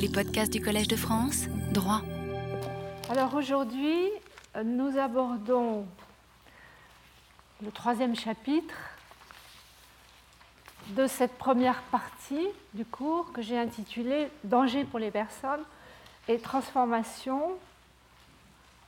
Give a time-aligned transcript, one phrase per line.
[0.00, 2.02] Les podcasts du Collège de France, droit.
[3.10, 4.08] Alors aujourd'hui,
[4.64, 5.86] nous abordons
[7.60, 8.76] le troisième chapitre
[10.90, 15.64] de cette première partie du cours que j'ai intitulé Danger pour les personnes
[16.28, 17.54] et transformation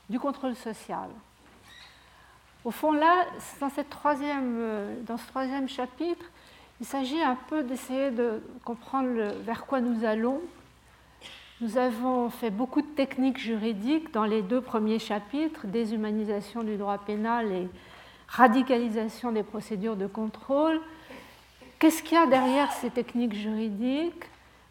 [0.08, 1.08] du contrôle social.
[2.64, 3.27] Au fond, là,
[3.61, 3.68] dans,
[5.06, 6.24] dans ce troisième chapitre,
[6.80, 10.40] il s'agit un peu d'essayer de comprendre vers quoi nous allons.
[11.62, 16.96] Nous avons fait beaucoup de techniques juridiques dans les deux premiers chapitres, déshumanisation du droit
[16.96, 17.68] pénal et
[18.28, 20.80] radicalisation des procédures de contrôle.
[21.78, 24.24] Qu'est-ce qu'il y a derrière ces techniques juridiques?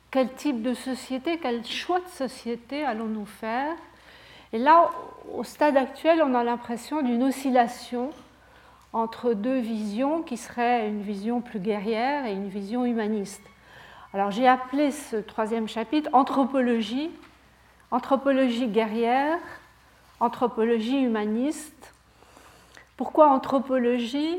[0.09, 3.75] Quel type de société, quel choix de société allons-nous faire?
[4.51, 4.89] Et là,
[5.31, 8.09] au stade actuel, on a l'impression d'une oscillation
[8.93, 13.43] entre deux visions qui seraient une vision plus guerrière et une vision humaniste.
[14.11, 17.11] Alors j'ai appelé ce troisième chapitre Anthropologie,
[17.91, 19.37] anthropologie guerrière,
[20.19, 21.93] anthropologie humaniste.
[22.97, 24.37] Pourquoi anthropologie?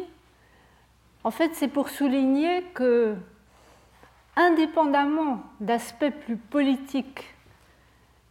[1.22, 3.14] En fait, c'est pour souligner que,
[4.34, 7.32] indépendamment d'aspects plus politiques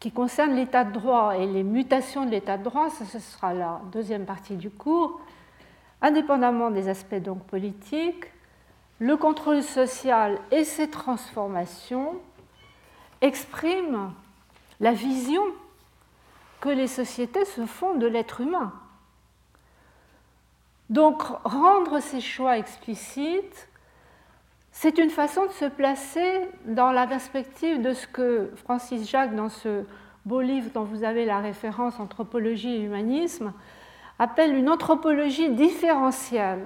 [0.02, 3.54] qui concernent l'état de droit et les mutations de l'état de droit, ça ce sera
[3.54, 5.22] la deuxième partie du cours,
[6.02, 8.26] indépendamment des aspects donc politiques,
[9.00, 12.20] le contrôle social et ses transformations
[13.22, 14.14] expriment
[14.80, 15.44] la vision
[16.62, 18.74] que les sociétés se font de l'être humain.
[20.90, 23.70] Donc rendre ces choix explicites,
[24.72, 29.50] c'est une façon de se placer dans la perspective de ce que Francis Jacques, dans
[29.50, 29.84] ce
[30.26, 33.54] beau livre dont vous avez la référence Anthropologie et humanisme,
[34.18, 36.66] appelle une anthropologie différentielle.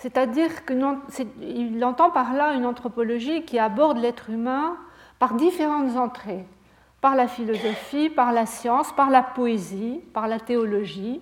[0.00, 4.78] C'est-à-dire qu'il entend par là une anthropologie qui aborde l'être humain
[5.18, 6.46] par différentes entrées,
[7.02, 11.20] par la philosophie, par la science, par la poésie, par la théologie,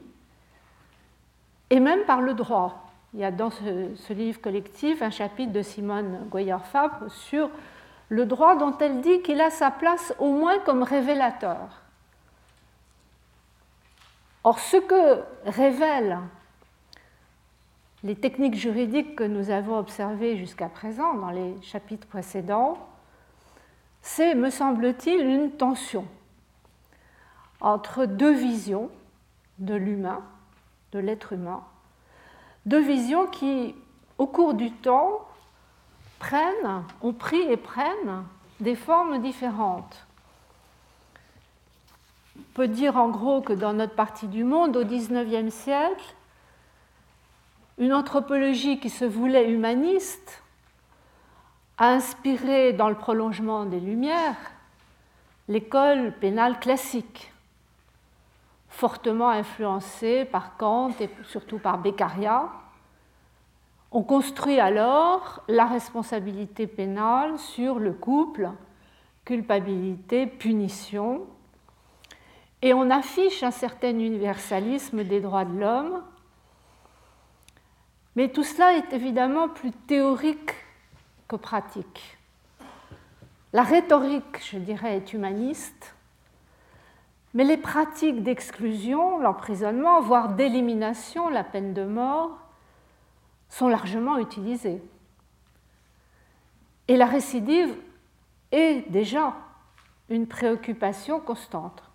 [1.71, 2.87] et même par le droit.
[3.15, 7.51] Il y a dans ce, livre collectif un chapitre de Simone Goyer-Fabre sur
[8.09, 11.83] le droit dont elle dit qu'il a sa place au moins comme révélateur.
[14.45, 16.21] Or, ce que révèlent
[18.05, 22.79] les techniques juridiques que nous avons observées jusqu'à présent dans les chapitres précédents,
[24.03, 26.07] c'est, me semble-t-il, une tension
[27.61, 28.89] entre deux visions
[29.59, 30.23] de l'humain,
[30.93, 31.65] de l'être humain,
[32.67, 33.75] deux visions qui,
[34.19, 35.27] au cours du temps,
[36.21, 38.25] prennent, ont pris et prennent
[38.61, 40.07] des formes différentes.
[42.39, 46.15] On peut dire en gros que dans notre partie du monde, au XIXe siècle,
[47.79, 50.43] une anthropologie qui se voulait humaniste
[51.79, 54.37] a inspiré dans le prolongement des Lumières
[55.49, 57.33] l'école pénale classique,
[58.69, 62.51] fortement influencée par Kant et surtout par Beccaria.
[63.91, 68.51] On construit alors la responsabilité pénale sur le couple,
[69.25, 71.27] culpabilité, punition,
[72.61, 76.03] et on affiche un certain universalisme des droits de l'homme.
[78.19, 80.53] Mais tout cela est évidemment plus théorique
[81.29, 82.19] que pratique.
[83.53, 85.95] La rhétorique, je dirais, est humaniste,
[87.33, 92.37] mais les pratiques d'exclusion, l'emprisonnement, voire d'élimination, la peine de mort,
[93.51, 94.83] sont largement utilisées.
[96.89, 97.73] Et la récidive
[98.51, 99.37] est déjà
[100.09, 101.88] une préoccupation constante.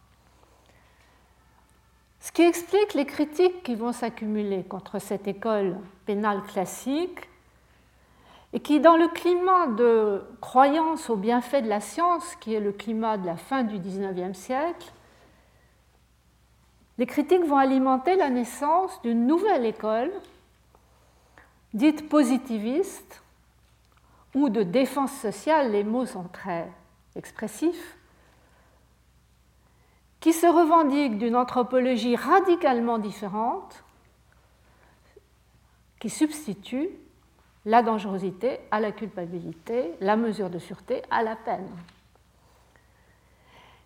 [2.24, 5.76] Ce qui explique les critiques qui vont s'accumuler contre cette école
[6.06, 7.28] pénale classique
[8.54, 12.72] et qui, dans le climat de croyance au bienfait de la science, qui est le
[12.72, 14.90] climat de la fin du XIXe siècle,
[16.98, 20.14] les critiques vont alimenter la naissance d'une nouvelle école
[21.74, 23.22] dite positiviste
[24.34, 26.72] ou de défense sociale, les mots sont très
[27.18, 27.98] expressifs,
[30.24, 33.84] qui se revendique d'une anthropologie radicalement différente,
[36.00, 36.88] qui substitue
[37.66, 41.68] la dangerosité à la culpabilité, la mesure de sûreté à la peine.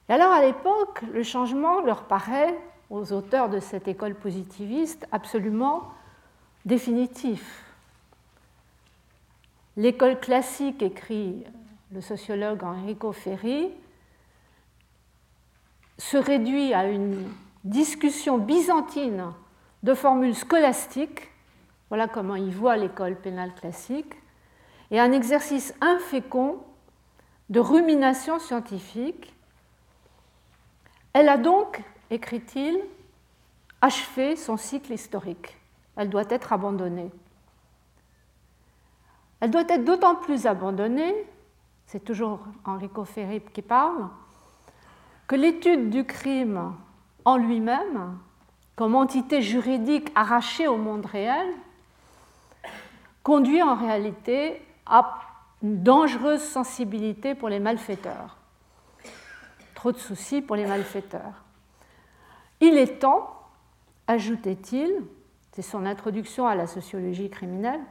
[0.10, 2.56] Et alors à l'époque, le changement leur paraît,
[2.92, 5.92] aux auteurs de cette école positiviste, absolument
[6.66, 7.63] définitif.
[9.75, 11.45] L'école classique, écrit
[11.92, 13.72] le sociologue Enrico Ferri,
[15.98, 17.28] se réduit à une
[17.64, 19.34] discussion byzantine
[19.84, 21.30] de formules scolastiques,
[21.90, 24.14] voilà comment il voit l'école pénale classique,
[24.92, 26.60] et un exercice infécond
[27.50, 29.34] de rumination scientifique.
[31.14, 32.80] Elle a donc, écrit-il,
[33.82, 35.58] achevé son cycle historique.
[35.96, 37.12] Elle doit être abandonnée.
[39.40, 41.14] Elle doit être d'autant plus abandonnée,
[41.86, 44.10] c'est toujours Enrico Ferri qui parle,
[45.27, 46.74] que l'étude du crime
[47.25, 48.18] en lui-même,
[48.75, 51.47] comme entité juridique arrachée au monde réel,
[53.24, 55.19] conduit en réalité à
[55.62, 58.38] une dangereuse sensibilité pour les malfaiteurs.
[59.75, 61.44] Trop de soucis pour les malfaiteurs.
[62.62, 63.29] Il est temps,
[64.07, 64.91] ajoutait-il,
[65.51, 67.81] c'est son introduction à la sociologie criminelle,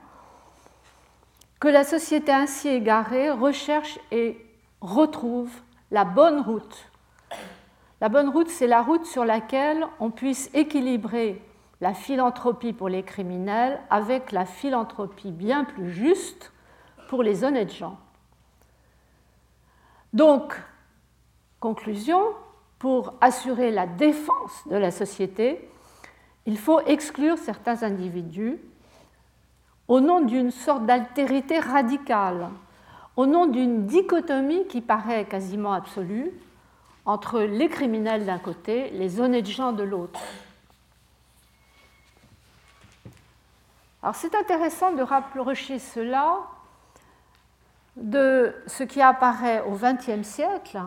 [1.60, 4.40] que la société ainsi égarée recherche et
[4.80, 5.50] retrouve
[5.90, 6.90] la bonne route.
[8.00, 11.42] La bonne route, c'est la route sur laquelle on puisse équilibrer
[11.80, 16.52] la philanthropie pour les criminels avec la philanthropie bien plus juste
[17.08, 17.98] pour les honnêtes gens.
[20.12, 20.54] Donc,
[21.58, 22.20] conclusion,
[22.78, 25.68] pour assurer la défense de la société,
[26.44, 28.58] il faut exclure certains individus
[29.88, 32.48] au nom d'une sorte d'altérité radicale,
[33.16, 36.32] au nom d'une dichotomie qui paraît quasiment absolue
[37.06, 40.20] entre les criminels d'un côté, les honnêtes gens de l'autre.
[44.02, 46.40] Alors c'est intéressant de rapprocher cela
[47.96, 50.80] de ce qui apparaît au XXe siècle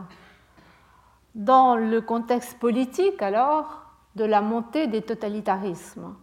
[1.36, 3.86] dans le contexte politique alors
[4.16, 6.16] de la montée des totalitarismes.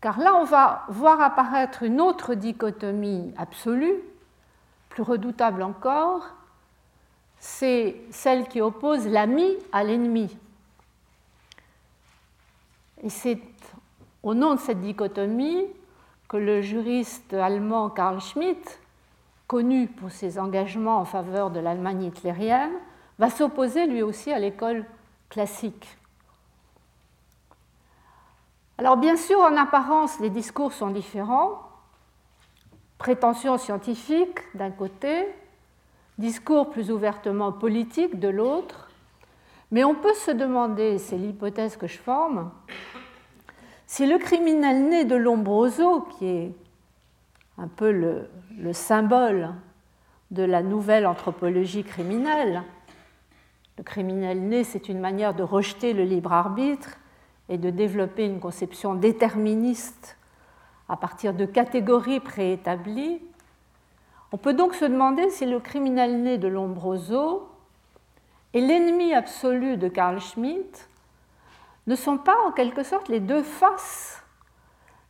[0.00, 4.02] Car là, on va voir apparaître une autre dichotomie absolue,
[4.88, 6.34] plus redoutable encore,
[7.44, 10.38] c'est celle qui oppose l'ami à l'ennemi.
[13.02, 13.40] Et c'est
[14.22, 15.66] au nom de cette dichotomie
[16.28, 18.80] que le juriste allemand Karl Schmitt,
[19.48, 22.74] connu pour ses engagements en faveur de l'Allemagne hitlérienne,
[23.18, 24.86] va s'opposer lui aussi à l'école
[25.28, 25.98] classique.
[28.78, 31.60] Alors bien sûr, en apparence, les discours sont différents.
[32.98, 35.26] Prétention scientifique d'un côté,
[36.18, 38.90] discours plus ouvertement politique de l'autre.
[39.70, 42.50] Mais on peut se demander, c'est l'hypothèse que je forme,
[43.86, 46.54] si le criminel né de Lombroso, qui est
[47.58, 49.52] un peu le, le symbole
[50.30, 52.62] de la nouvelle anthropologie criminelle,
[53.78, 56.98] le criminel né, c'est une manière de rejeter le libre arbitre
[57.48, 60.16] et de développer une conception déterministe
[60.88, 63.20] à partir de catégories préétablies,
[64.32, 67.48] on peut donc se demander si le criminel né de Lombroso
[68.54, 70.88] et l'ennemi absolu de Carl Schmitt
[71.86, 74.22] ne sont pas en quelque sorte les deux faces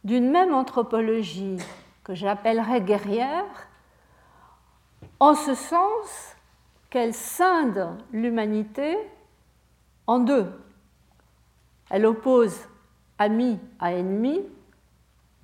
[0.05, 1.59] d'une même anthropologie
[2.03, 3.69] que j'appellerais guerrière,
[5.21, 6.35] en ce sens
[6.91, 8.99] qu'elle scinde l'humanité
[10.09, 10.51] en deux.
[11.91, 12.59] Elle oppose
[13.19, 14.41] ami à ennemi,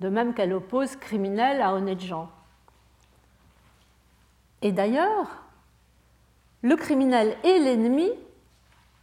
[0.01, 2.29] de même qu'elle oppose criminel à honnête gens.
[4.61, 5.43] Et d'ailleurs,
[6.61, 8.09] le criminel et l'ennemi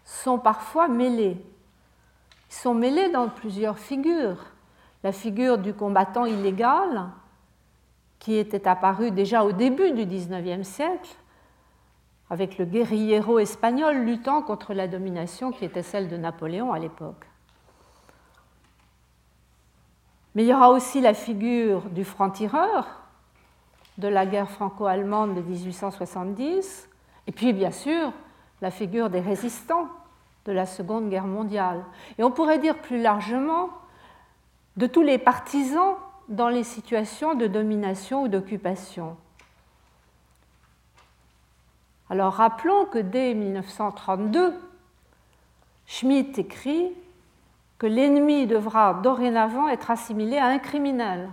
[0.04, 1.36] sont parfois mêlés.
[2.50, 4.44] Ils sont mêlés dans plusieurs figures.
[5.02, 7.08] La figure du combattant illégal,
[8.18, 11.14] qui était apparu déjà au début du XIXe siècle,
[12.28, 17.24] avec le guérillero espagnol luttant contre la domination qui était celle de Napoléon à l'époque.
[20.34, 23.05] Mais il y aura aussi la figure du franc-tireur
[23.98, 26.88] de la guerre franco-allemande de 1870,
[27.26, 28.12] et puis bien sûr
[28.60, 29.88] la figure des résistants
[30.44, 31.84] de la Seconde Guerre mondiale.
[32.18, 33.70] Et on pourrait dire plus largement
[34.76, 35.96] de tous les partisans
[36.28, 39.16] dans les situations de domination ou d'occupation.
[42.08, 44.54] Alors rappelons que dès 1932,
[45.86, 46.92] Schmitt écrit
[47.78, 51.30] que l'ennemi devra dorénavant être assimilé à un criminel.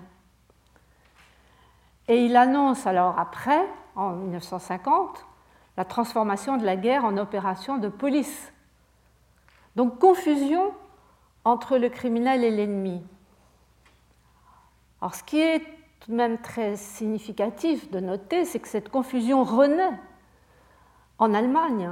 [2.07, 5.25] Et il annonce alors après, en 1950,
[5.77, 8.53] la transformation de la guerre en opération de police.
[9.75, 10.73] Donc confusion
[11.45, 13.01] entre le criminel et l'ennemi.
[15.01, 15.59] Alors ce qui est
[15.99, 19.99] tout de même très significatif de noter, c'est que cette confusion renaît
[21.17, 21.89] en Allemagne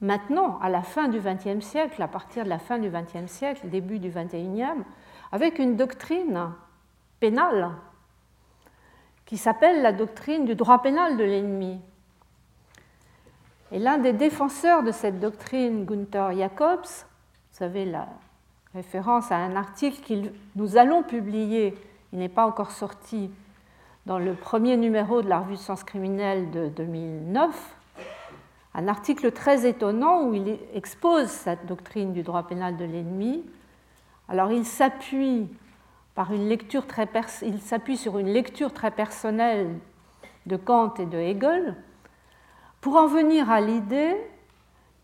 [0.00, 3.68] maintenant, à la fin du XXe siècle, à partir de la fin du XXe siècle,
[3.68, 4.84] début du XXIe,
[5.32, 6.50] avec une doctrine
[7.20, 7.70] pénale
[9.26, 11.80] qui s'appelle la doctrine du droit pénal de l'ennemi.
[13.72, 18.08] Et l'un des défenseurs de cette doctrine, Gunther Jacobs, vous savez la
[18.74, 21.74] référence à un article que nous allons publier,
[22.12, 23.30] il n'est pas encore sorti,
[24.06, 27.76] dans le premier numéro de la revue sciences criminelles de 2009
[28.76, 33.42] un article très étonnant où il expose cette doctrine du droit pénal de l'ennemi.
[34.28, 35.48] Alors il s'appuie
[36.16, 37.08] par une lecture très
[37.42, 39.78] il s'appuie sur une lecture très personnelle
[40.46, 41.76] de Kant et de Hegel
[42.80, 44.16] pour en venir à l'idée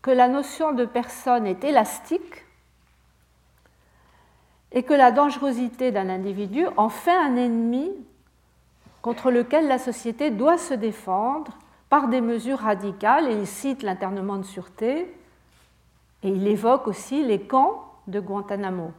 [0.01, 2.43] que la notion de personne est élastique
[4.73, 7.91] et que la dangerosité d'un individu en fait un ennemi
[9.03, 14.37] contre lequel la société doit se défendre par des mesures radicales, et il cite l'internement
[14.37, 15.13] de sûreté,
[16.23, 18.93] et il évoque aussi les camps de Guantanamo.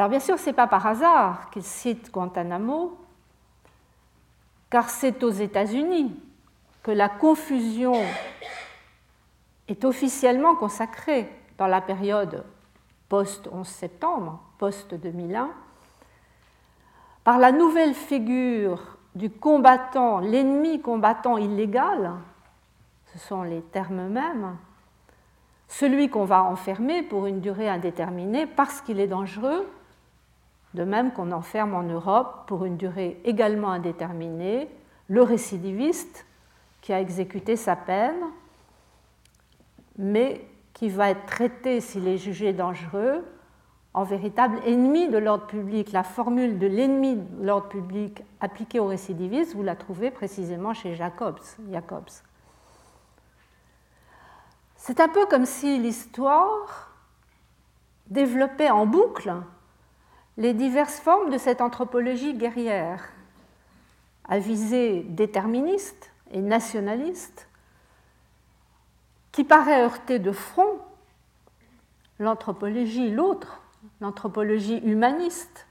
[0.00, 2.96] Alors bien sûr, ce n'est pas par hasard qu'il cite Guantanamo,
[4.70, 6.18] car c'est aux États-Unis
[6.82, 7.92] que la confusion
[9.68, 11.28] est officiellement consacrée
[11.58, 12.46] dans la période
[13.10, 15.48] post-11 septembre, post-2001,
[17.22, 22.12] par la nouvelle figure du combattant, l'ennemi combattant illégal,
[23.12, 24.56] ce sont les termes mêmes,
[25.68, 29.70] celui qu'on va enfermer pour une durée indéterminée parce qu'il est dangereux,
[30.74, 34.68] de même qu'on enferme en Europe pour une durée également indéterminée
[35.08, 36.26] le récidiviste
[36.80, 38.20] qui a exécuté sa peine,
[39.98, 43.24] mais qui va être traité s'il est jugé dangereux
[43.92, 45.92] en véritable ennemi de l'ordre public.
[45.92, 50.94] La formule de l'ennemi de l'ordre public appliquée au récidiviste, vous la trouvez précisément chez
[50.94, 51.40] Jacobs.
[51.70, 52.10] Jacobs.
[54.76, 56.92] C'est un peu comme si l'histoire
[58.06, 59.34] développait en boucle
[60.40, 63.10] les diverses formes de cette anthropologie guerrière,
[64.24, 67.46] à visée déterministe et nationaliste,
[69.32, 70.78] qui paraît heurter de front
[72.18, 73.60] l'anthropologie, l'autre,
[74.00, 75.66] l'anthropologie humaniste,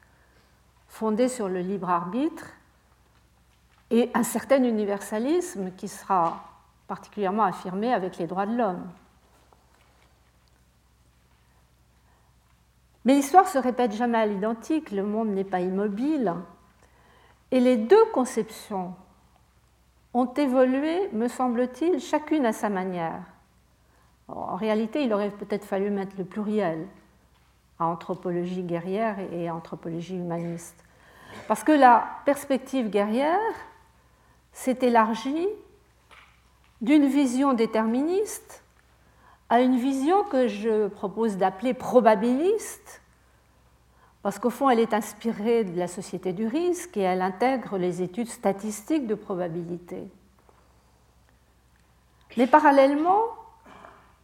[0.87, 2.45] fondée sur le libre arbitre,
[3.89, 6.43] et un certain universalisme qui sera
[6.87, 8.87] particulièrement affirmé avec les droits de l'homme.
[13.05, 16.33] Mais l'histoire se répète jamais à l'identique, le monde n'est pas immobile,
[17.51, 18.93] et les deux conceptions
[20.13, 23.21] ont évolué, me semble-t-il, chacune à sa manière.
[24.27, 26.87] En réalité, il aurait peut-être fallu mettre le pluriel,
[27.79, 30.83] à anthropologie guerrière et anthropologie humaniste.
[31.47, 33.39] Parce que la perspective guerrière
[34.51, 35.47] s'est élargie
[36.81, 38.58] d'une vision déterministe
[39.49, 43.01] à une vision que je propose d'appeler probabiliste,
[44.21, 48.01] parce qu'au fond, elle est inspirée de la société du risque et elle intègre les
[48.01, 50.03] études statistiques de probabilité.
[52.37, 53.23] Mais parallèlement,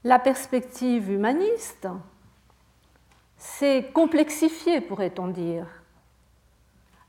[0.04, 1.88] la perspective humaniste,
[3.38, 5.66] s'est complexifiée, pourrait-on dire.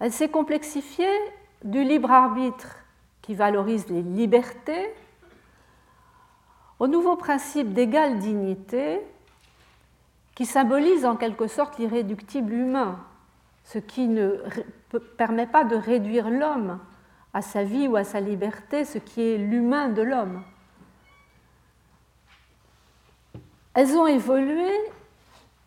[0.01, 1.19] Elle s'est complexifiée
[1.65, 2.77] du libre arbitre
[3.23, 4.95] qui valorise les libertés
[6.79, 9.01] au nouveau principe d'égale dignité
[10.35, 12.99] qui symbolise en quelque sorte l'irréductible humain,
[13.65, 14.43] ce qui ne
[15.17, 16.79] permet pas de réduire l'homme
[17.33, 20.43] à sa vie ou à sa liberté, ce qui est l'humain de l'homme.
[23.75, 24.71] Elles ont évolué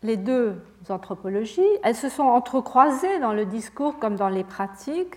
[0.02, 5.14] les deux anthropologies, elles se sont entrecroisées dans le discours comme dans les pratiques,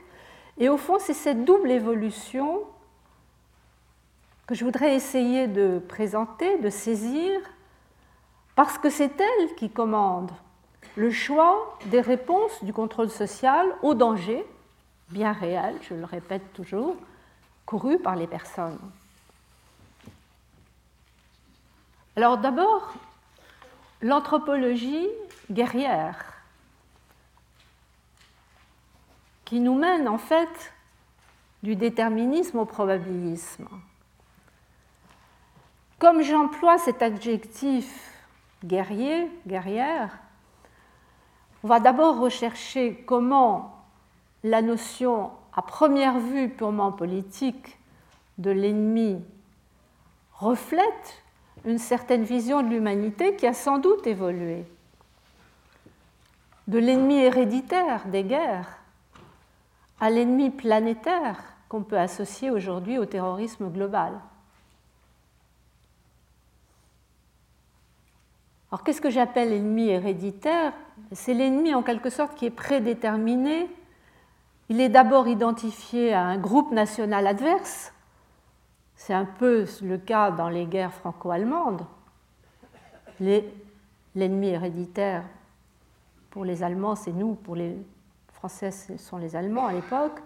[0.57, 2.61] et au fond, c'est cette double évolution
[4.47, 7.39] que je voudrais essayer de présenter, de saisir,
[8.55, 10.31] parce que c'est elle qui commande
[10.95, 14.45] le choix des réponses du contrôle social au danger,
[15.09, 16.95] bien réel, je le répète toujours,
[17.65, 18.77] couru par les personnes.
[22.15, 22.93] Alors d'abord,
[24.01, 25.07] l'anthropologie
[25.49, 26.33] guerrière,
[29.45, 30.73] qui nous mène en fait
[31.63, 33.67] du déterminisme au probabilisme.
[36.03, 38.11] Comme j'emploie cet adjectif
[38.65, 40.19] guerrier, guerrière,
[41.63, 43.85] on va d'abord rechercher comment
[44.43, 47.79] la notion à première vue purement politique
[48.37, 49.23] de l'ennemi
[50.33, 51.23] reflète
[51.63, 54.65] une certaine vision de l'humanité qui a sans doute évolué.
[56.67, 58.77] De l'ennemi héréditaire des guerres
[60.01, 64.11] à l'ennemi planétaire qu'on peut associer aujourd'hui au terrorisme global.
[68.73, 70.73] Alors qu'est-ce que j'appelle l'ennemi héréditaire?
[71.11, 73.69] C'est l'ennemi en quelque sorte qui est prédéterminé.
[74.67, 77.93] Il est d'abord identifié à un groupe national adverse,
[78.95, 81.85] c'est un peu le cas dans les guerres franco-allemandes.
[83.19, 85.21] L'ennemi héréditaire
[86.31, 87.77] pour les Allemands, c'est nous, pour les
[88.31, 90.19] Français, ce sont les Allemands à l'époque.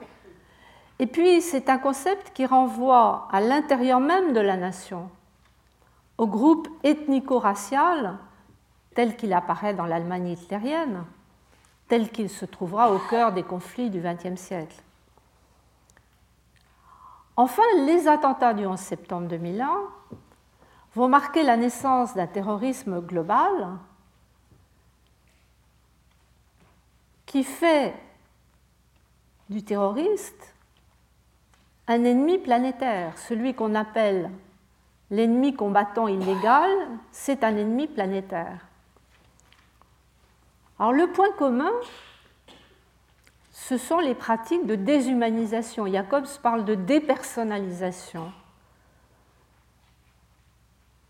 [1.00, 5.10] Et puis, c'est un concept qui renvoie à l'intérieur même de la nation,
[6.18, 8.20] au groupe ethnico-racial
[8.98, 11.04] tel qu'il apparaît dans l'Allemagne hitlérienne,
[11.88, 14.75] tel qu'il se trouvera au cœur des conflits du XXe siècle.
[17.36, 19.70] Enfin, les attentats du 11 septembre 2001
[20.96, 23.77] vont marquer la naissance d'un terrorisme global
[27.27, 27.94] qui fait
[29.48, 30.56] du terroriste
[31.86, 33.16] un ennemi planétaire.
[33.20, 34.32] Celui qu'on appelle
[35.12, 36.72] l'ennemi combattant illégal,
[37.12, 38.67] c'est un ennemi planétaire.
[40.79, 41.72] Alors le point commun,
[43.51, 45.88] ce sont les pratiques de déshumanisation.
[45.88, 48.31] Jacobs parle de dépersonnalisation.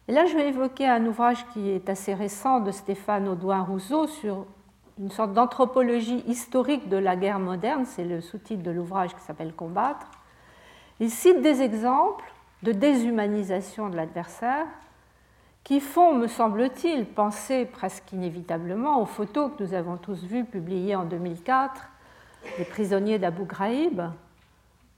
[0.07, 4.45] Et là, je vais évoquer un ouvrage qui est assez récent de Stéphane Audouin-Rousseau sur
[4.99, 9.53] une sorte d'anthropologie historique de la guerre moderne, c'est le sous-titre de l'ouvrage qui s'appelle
[9.53, 10.07] Combattre.
[10.99, 12.25] Il cite des exemples
[12.63, 14.65] de déshumanisation de l'adversaire
[15.67, 20.95] qui font, me semble-t-il, penser presque inévitablement aux photos que nous avons tous vues publiées
[20.95, 21.89] en 2004
[22.57, 24.01] des prisonniers d'Abu Ghraib,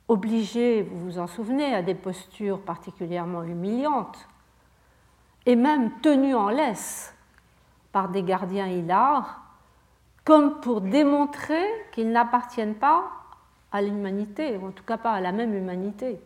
[0.08, 4.28] obligés, vous vous en souvenez, à des postures particulièrement humiliantes,
[5.48, 7.16] et même tenus en laisse
[7.92, 9.42] par des gardiens hilars,
[10.24, 13.10] comme pour démontrer qu'ils n'appartiennent pas
[13.72, 16.20] à l'humanité, ou en tout cas pas à la même humanité.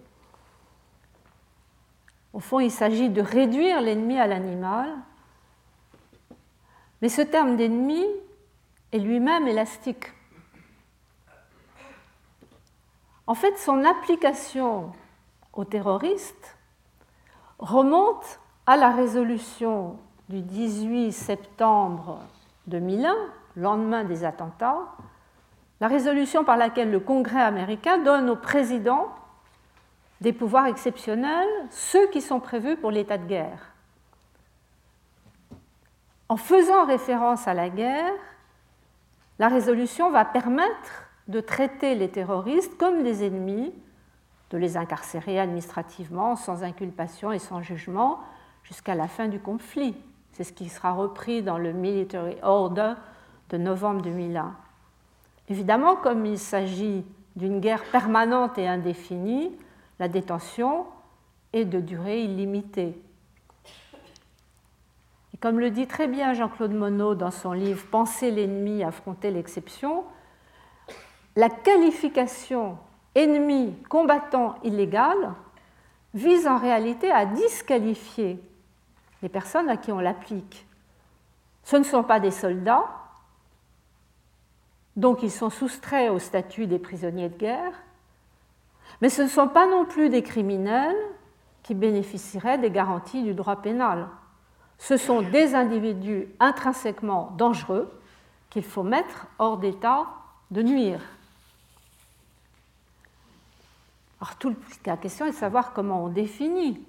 [2.34, 4.90] Au fond, il s'agit de réduire l'ennemi à l'animal,
[7.02, 8.04] mais ce terme d'ennemi
[8.92, 10.12] est lui-même élastique.
[13.28, 14.92] En fait, son application
[15.54, 16.58] aux terroristes
[17.60, 19.98] remonte à la résolution
[20.28, 22.20] du 18 septembre
[22.68, 23.16] 2001,
[23.56, 24.80] lendemain des attentats,
[25.80, 29.10] la résolution par laquelle le Congrès américain donne au président
[30.24, 33.74] des pouvoirs exceptionnels, ceux qui sont prévus pour l'état de guerre.
[36.30, 38.14] En faisant référence à la guerre,
[39.38, 43.74] la résolution va permettre de traiter les terroristes comme des ennemis,
[44.50, 48.22] de les incarcérer administrativement sans inculpation et sans jugement,
[48.64, 49.94] jusqu'à la fin du conflit.
[50.32, 52.94] C'est ce qui sera repris dans le Military Order
[53.50, 54.56] de novembre 2001.
[55.50, 57.04] Évidemment, comme il s'agit
[57.36, 59.52] d'une guerre permanente et indéfinie,
[60.00, 60.86] la détention
[61.54, 63.00] est de durée illimitée.
[65.34, 70.04] Et comme le dit très bien Jean-Claude Monod dans son livre Penser l'ennemi, affronter l'exception,
[71.36, 72.78] la qualification
[73.16, 75.34] ennemi, combattant, illégal
[76.14, 78.40] vise en réalité à disqualifier
[79.22, 80.66] les personnes à qui on l'applique.
[81.64, 82.86] Ce ne sont pas des soldats,
[84.96, 87.74] donc ils sont soustraits au statut des prisonniers de guerre,
[89.04, 90.96] mais ce ne sont pas non plus des criminels
[91.62, 94.08] qui bénéficieraient des garanties du droit pénal.
[94.78, 97.92] Ce sont des individus intrinsèquement dangereux
[98.50, 100.06] qu'il faut mettre hors d'état
[100.52, 101.02] de nuire.
[104.22, 104.54] Alors,
[104.86, 106.82] la question est de savoir comment on définit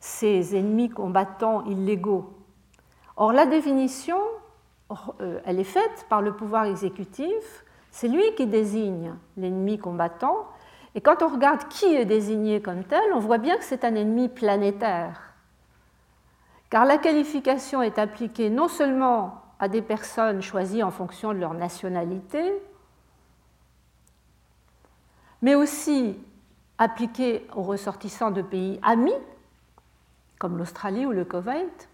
[0.00, 2.30] ces ennemis combattants illégaux.
[3.16, 4.18] Or, la définition,
[5.22, 10.46] euh, elle est faite par le pouvoir exécutif, c'est lui qui désigne l'ennemi combattant,
[10.94, 13.94] et quand on regarde qui est désigné comme tel, on voit bien que c'est un
[13.94, 15.34] ennemi planétaire.
[16.68, 21.54] Car la qualification est appliquée non seulement à des personnes choisies en fonction de leur
[21.54, 22.52] nationalité,
[25.42, 26.18] mais aussi
[26.78, 29.12] appliquée aux ressortissants de pays amis,
[30.38, 31.88] comme l'Australie ou le Koweït,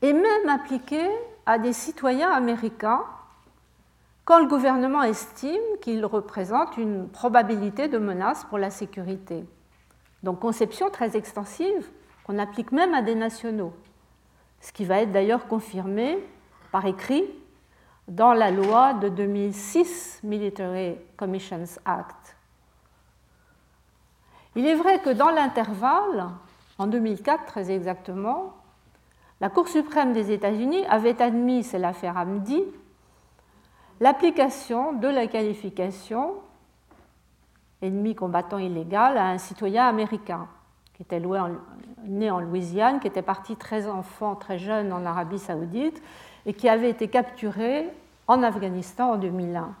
[0.00, 1.08] et même appliquée
[1.46, 3.04] à des citoyens américains
[4.24, 9.44] quand le gouvernement estime qu'il représente une probabilité de menace pour la sécurité.
[10.22, 11.88] Donc conception très extensive
[12.24, 13.72] qu'on applique même à des nationaux,
[14.60, 16.18] ce qui va être d'ailleurs confirmé
[16.70, 17.24] par écrit
[18.06, 22.36] dans la loi de 2006, Military Commissions Act.
[24.54, 26.28] Il est vrai que dans l'intervalle,
[26.78, 28.54] en 2004 très exactement,
[29.40, 32.62] la Cour suprême des États-Unis avait admis, c'est l'affaire Hamdi,
[34.02, 36.34] l'application de la qualification
[37.82, 40.48] ennemi combattant illégal à un citoyen américain
[40.94, 41.22] qui était
[42.04, 46.02] né en Louisiane, qui était parti très enfant, très jeune en Arabie saoudite
[46.46, 47.88] et qui avait été capturé
[48.26, 49.72] en Afghanistan en 2001.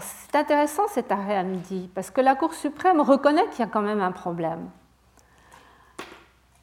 [0.00, 1.44] c'est intéressant cet arrêt à
[1.94, 4.70] parce que la Cour suprême reconnaît qu'il y a quand même un problème.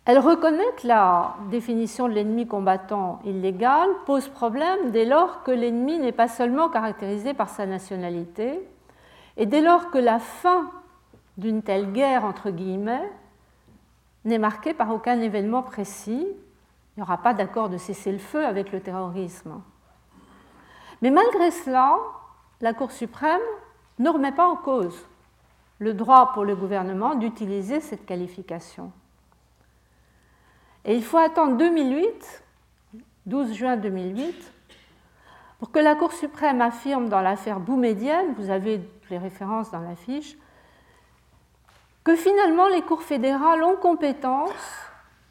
[0.06, 5.98] Elle reconnaît que la définition de l'ennemi combattant illégal pose problème dès lors que l'ennemi
[5.98, 8.62] n'est pas seulement caractérisé par sa nationalité,
[9.38, 10.70] et dès lors que la fin
[11.38, 13.12] d'une telle guerre, entre guillemets,
[14.26, 18.82] n'est marquée par aucun événement précis, il n'y aura pas d'accord de cessez-le-feu avec le
[18.82, 19.62] terrorisme.
[21.02, 21.98] Mais malgré cela,
[22.62, 23.41] la Cour suprême
[24.00, 25.08] ne remet pas en cause
[25.80, 28.91] le droit pour le gouvernement d'utiliser cette qualification.
[30.86, 32.43] Et il faut attendre 2008,
[33.26, 34.52] 12 juin 2008,
[35.58, 39.95] pour que la Cour suprême affirme dans l'affaire Boumédienne, vous avez les références dans la
[39.95, 40.38] fiche,
[42.04, 44.52] que finalement les cours fédérales ont compétence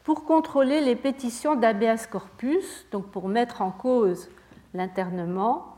[0.03, 4.29] pour contrôler les pétitions d'habeas corpus, donc pour mettre en cause
[4.73, 5.77] l'internement,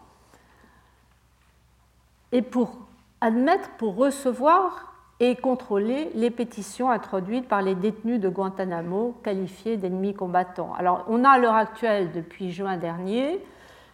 [2.32, 2.80] et pour
[3.22, 10.14] admettre, pour recevoir et contrôler les pétitions introduites par les détenus de Guantanamo qualifiés d'ennemis
[10.14, 10.74] combattants.
[10.76, 13.44] Alors on a à l'heure actuelle, depuis juin dernier,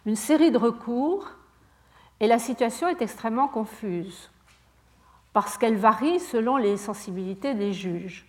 [0.04, 1.30] une série de recours
[2.20, 4.30] et la situation est extrêmement confuse
[5.32, 8.26] parce qu'elle varie selon les sensibilités des juges.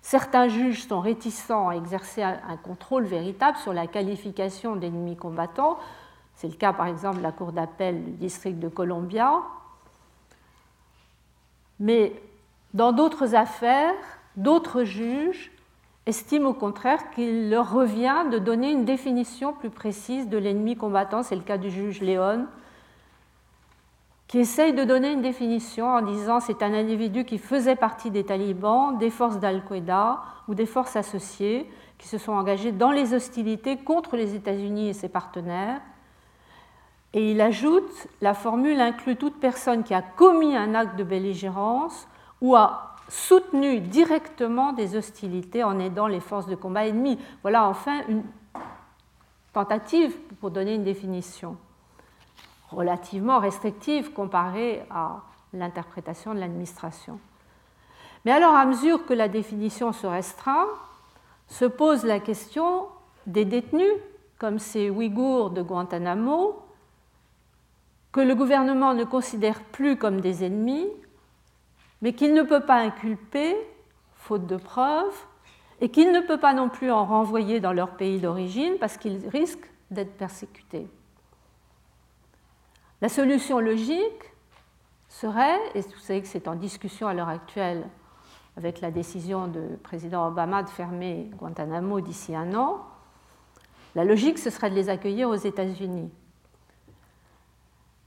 [0.00, 5.78] Certains juges sont réticents à exercer un contrôle véritable sur la qualification d'ennemis combattants.
[6.34, 9.42] C'est le cas par exemple de la Cour d'appel du district de Columbia.
[11.82, 12.12] Mais
[12.74, 13.92] dans d'autres affaires,
[14.36, 15.50] d'autres juges
[16.06, 21.24] estiment au contraire qu'il leur revient de donner une définition plus précise de l'ennemi combattant.
[21.24, 22.46] C'est le cas du juge Léon
[24.28, 28.24] qui essaye de donner une définition en disant c'est un individu qui faisait partie des
[28.24, 31.68] talibans, des forces d'Al-Qaïda ou des forces associées
[31.98, 35.80] qui se sont engagées dans les hostilités contre les États-Unis et ses partenaires.
[37.14, 42.08] Et il ajoute, la formule inclut toute personne qui a commis un acte de belligérance
[42.40, 47.18] ou a soutenu directement des hostilités en aidant les forces de combat ennemies.
[47.42, 48.22] Voilà enfin une
[49.52, 51.56] tentative pour donner une définition
[52.70, 55.20] relativement restrictive comparée à
[55.52, 57.20] l'interprétation de l'administration.
[58.24, 60.68] Mais alors, à mesure que la définition se restreint,
[61.48, 62.86] se pose la question
[63.26, 63.92] des détenus,
[64.38, 66.61] comme ces Ouïghours de Guantanamo,
[68.12, 70.86] que le gouvernement ne considère plus comme des ennemis,
[72.02, 73.56] mais qu'il ne peut pas inculper,
[74.14, 75.26] faute de preuves,
[75.80, 79.28] et qu'il ne peut pas non plus en renvoyer dans leur pays d'origine parce qu'ils
[79.28, 80.86] risquent d'être persécutés.
[83.00, 84.32] La solution logique
[85.08, 87.84] serait, et vous savez que c'est en discussion à l'heure actuelle
[88.56, 92.86] avec la décision du président Obama de fermer Guantanamo d'ici un an,
[93.94, 96.10] la logique, ce serait de les accueillir aux États-Unis.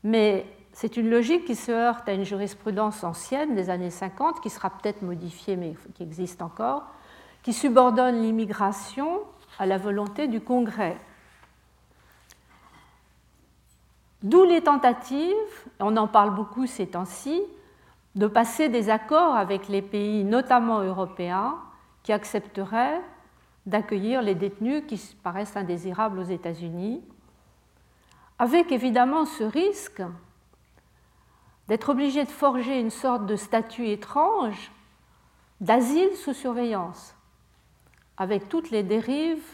[0.06, 4.52] Mais c'est une logique qui se heurte à une jurisprudence ancienne des années 50, qui
[4.52, 6.84] sera peut-être modifiée, mais qui existe encore,
[7.42, 9.22] qui subordonne l'immigration
[9.58, 10.96] à la volonté du Congrès.
[14.22, 15.34] D'où les tentatives,
[15.80, 17.42] on en parle beaucoup ces temps-ci,
[18.14, 21.56] de passer des accords avec les pays, notamment européens,
[22.04, 23.02] qui accepteraient
[23.66, 27.02] d'accueillir les détenus qui paraissent indésirables aux États-Unis,
[28.40, 30.02] avec évidemment ce risque
[31.68, 34.72] d'être obligé de forger une sorte de statut étrange
[35.62, 37.16] d'asile sous surveillance,
[38.18, 39.46] avec toutes les dérives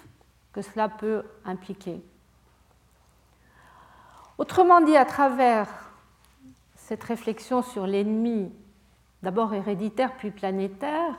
[0.52, 2.02] que cela peut impliquer.
[4.38, 5.68] Autrement dit, à travers
[6.76, 8.52] cette réflexion sur l'ennemi,
[9.22, 11.16] d'abord héréditaire puis planétaire,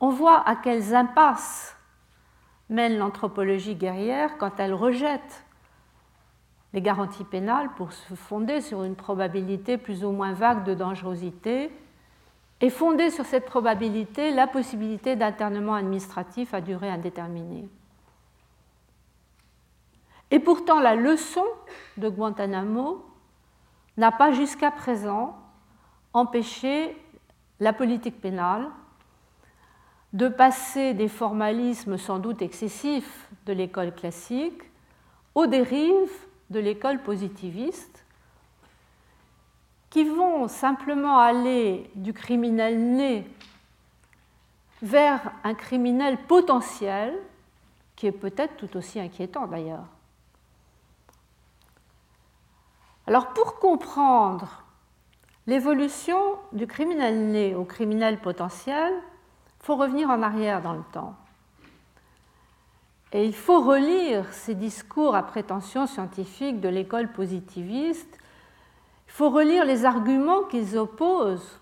[0.00, 1.76] on voit à quelles impasses
[2.68, 5.44] mène l'anthropologie guerrière quand elle rejette
[6.72, 11.70] les garanties pénales pour se fonder sur une probabilité plus ou moins vague de dangerosité
[12.60, 17.68] et fonder sur cette probabilité la possibilité d'internement administratif à durée indéterminée.
[20.30, 21.44] Et pourtant, la leçon
[21.98, 23.04] de Guantanamo
[23.98, 25.36] n'a pas jusqu'à présent
[26.14, 26.96] empêché
[27.60, 28.68] la politique pénale
[30.14, 34.62] de passer des formalismes sans doute excessifs de l'école classique
[35.34, 38.04] aux dérives de l'école positiviste
[39.90, 43.26] qui vont simplement aller du criminel né
[44.80, 47.18] vers un criminel potentiel
[47.96, 49.84] qui est peut-être tout aussi inquiétant d'ailleurs.
[53.06, 54.64] Alors pour comprendre
[55.46, 56.18] l'évolution
[56.52, 61.14] du criminel né au criminel potentiel, il faut revenir en arrière dans le temps.
[63.12, 68.18] Et il faut relire ces discours à prétention scientifique de l'école positiviste.
[69.06, 71.60] Il faut relire les arguments qu'ils opposent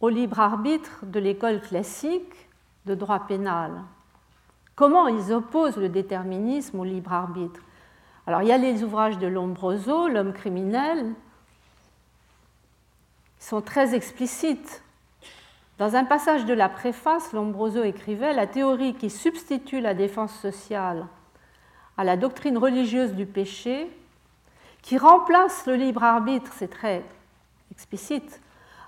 [0.00, 2.48] au libre arbitre de l'école classique
[2.84, 3.72] de droit pénal.
[4.76, 7.62] Comment ils opposent le déterminisme au libre arbitre?
[8.26, 11.14] Alors il y a les ouvrages de Lombroso, L'homme criminel,
[13.40, 14.83] ils sont très explicites.
[15.78, 21.06] Dans un passage de la préface, Lombroso écrivait La théorie qui substitue la défense sociale
[21.96, 23.90] à la doctrine religieuse du péché,
[24.82, 27.04] qui remplace le libre arbitre, c'est très
[27.70, 28.40] explicite,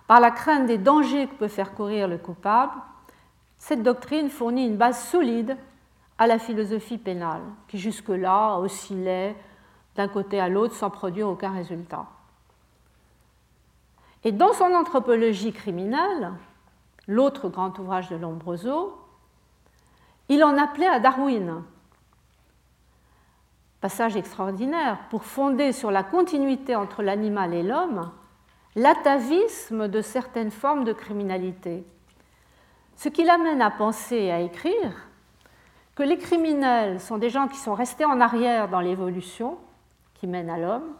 [0.06, 2.72] par la crainte des dangers que peut faire courir le coupable,
[3.58, 5.56] cette doctrine fournit une base solide
[6.18, 9.34] à la philosophie pénale, qui jusque-là oscillait
[9.96, 12.06] d'un côté à l'autre sans produire aucun résultat.
[14.24, 16.32] Et dans son anthropologie criminelle,
[17.06, 18.98] l'autre grand ouvrage de Lombroso,
[20.28, 21.62] il en appelait à Darwin,
[23.80, 28.10] passage extraordinaire, pour fonder sur la continuité entre l'animal et l'homme
[28.76, 31.84] l'atavisme de certaines formes de criminalité.
[32.96, 35.08] Ce qui l'amène à penser et à écrire
[35.94, 39.58] que les criminels sont des gens qui sont restés en arrière dans l'évolution
[40.14, 40.94] qui mène à l'homme.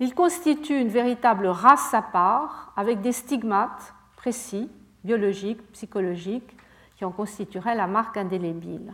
[0.00, 4.70] Ils constituent une véritable race à part avec des stigmates précis,
[5.08, 6.54] biologiques, psychologiques,
[6.96, 8.92] qui en constitueraient la marque indélébile.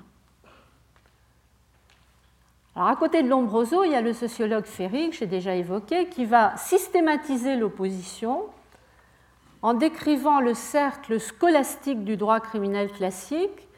[2.76, 6.08] Alors, à côté de Lombroso, il y a le sociologue Ferry, que j'ai déjà évoqué,
[6.08, 8.44] qui va systématiser l'opposition
[9.60, 13.68] en décrivant le cercle scolastique du droit criminel classique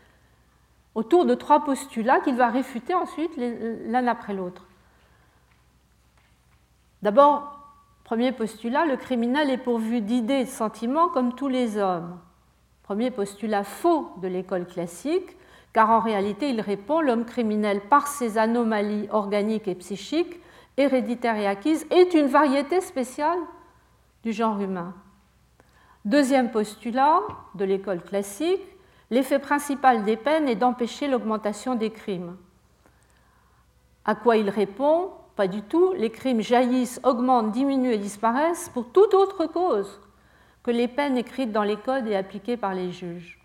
[0.94, 4.66] autour de trois postulats qu'il va réfuter ensuite l'un après l'autre.
[7.00, 7.60] D'abord,
[8.04, 12.18] premier postulat, le criminel est pourvu d'idées et de sentiments comme tous les hommes.
[12.86, 15.36] Premier postulat faux de l'école classique,
[15.72, 20.40] car en réalité il répond l'homme criminel par ses anomalies organiques et psychiques,
[20.76, 23.40] héréditaires et acquises, est une variété spéciale
[24.22, 24.94] du genre humain.
[26.04, 27.22] Deuxième postulat
[27.56, 28.62] de l'école classique,
[29.10, 32.36] l'effet principal des peines est d'empêcher l'augmentation des crimes.
[34.04, 35.10] À quoi il répond?
[35.34, 35.92] Pas du tout.
[35.94, 40.00] Les crimes jaillissent, augmentent, diminuent et disparaissent pour toute autre cause
[40.66, 43.38] que les peines écrites dans les codes et appliquées par les juges.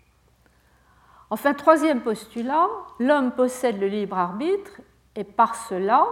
[1.30, 2.66] Enfin, troisième postulat,
[2.98, 4.80] l'homme possède le libre arbitre
[5.14, 6.04] et par cela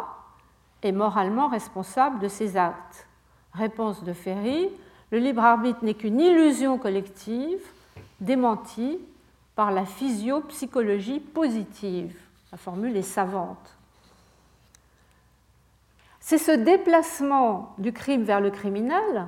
[0.82, 3.08] est moralement responsable de ses actes.
[3.52, 4.70] Réponse de Ferry,
[5.10, 7.60] le libre arbitre n'est qu'une illusion collective
[8.20, 9.00] démentie
[9.56, 12.16] par la physiopsychologie positive.
[12.52, 13.76] La formule est savante.
[16.20, 19.26] C'est ce déplacement du crime vers le criminel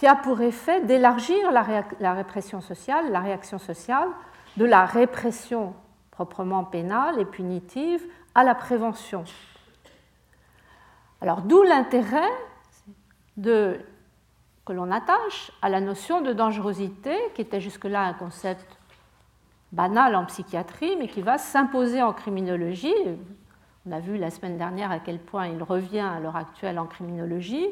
[0.00, 4.08] qui a pour effet d'élargir la, répression sociale, la réaction sociale,
[4.56, 5.74] de la répression
[6.10, 8.02] proprement pénale et punitive
[8.34, 9.24] à la prévention.
[11.20, 12.30] Alors d'où l'intérêt
[13.44, 18.78] que l'on attache à la notion de dangerosité, qui était jusque-là un concept
[19.70, 22.94] banal en psychiatrie, mais qui va s'imposer en criminologie.
[23.86, 26.86] On a vu la semaine dernière à quel point il revient à l'heure actuelle en
[26.86, 27.68] criminologie,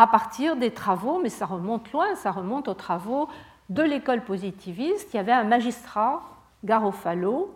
[0.00, 3.28] à partir des travaux, mais ça remonte loin, ça remonte aux travaux
[3.68, 6.22] de l'école positiviste, il y avait un magistrat,
[6.64, 7.54] Garofalo,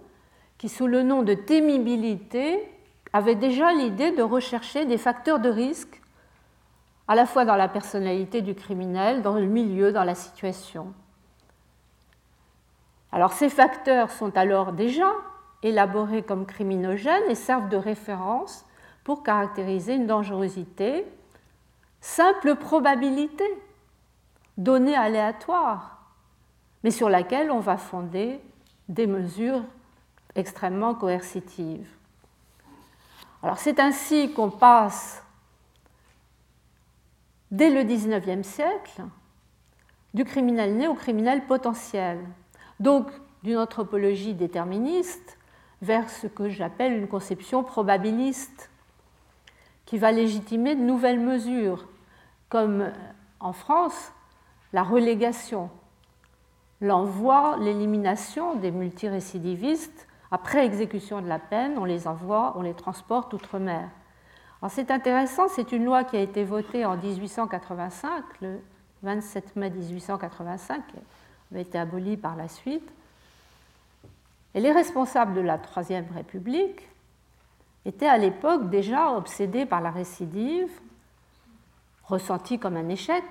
[0.58, 2.70] qui sous le nom de témibilité
[3.14, 6.02] avait déjà l'idée de rechercher des facteurs de risque,
[7.08, 10.92] à la fois dans la personnalité du criminel, dans le milieu, dans la situation.
[13.10, 15.10] Alors ces facteurs sont alors déjà
[15.62, 18.66] élaborés comme criminogènes et servent de référence
[19.02, 21.06] pour caractériser une dangerosité,
[22.04, 23.46] simple probabilité,
[24.58, 26.12] donnée aléatoire,
[26.84, 28.42] mais sur laquelle on va fonder
[28.90, 29.64] des mesures
[30.34, 31.88] extrêmement coercitives.
[33.42, 35.22] Alors c'est ainsi qu'on passe
[37.50, 39.02] dès le XIXe siècle
[40.12, 42.20] du criminel né au criminel potentiel,
[42.80, 43.10] donc
[43.42, 45.38] d'une anthropologie déterministe
[45.80, 48.68] vers ce que j'appelle une conception probabiliste
[49.86, 51.86] qui va légitimer de nouvelles mesures,
[52.54, 52.92] comme
[53.40, 54.12] en France
[54.72, 55.70] la relégation
[56.80, 63.34] l'envoi, l'élimination des multirécidivistes, après exécution de la peine, on les envoie, on les transporte
[63.34, 63.88] outre-mer.
[64.68, 68.60] c'est intéressant, c'est une loi qui a été votée en 1885, le
[69.02, 70.96] 27 mai 1885, qui
[71.50, 72.88] avait été abolie par la suite.
[74.54, 76.88] Et les responsables de la Troisième République
[77.84, 80.70] étaient à l'époque déjà obsédés par la récidive,
[82.06, 83.24] ressentie comme un échec,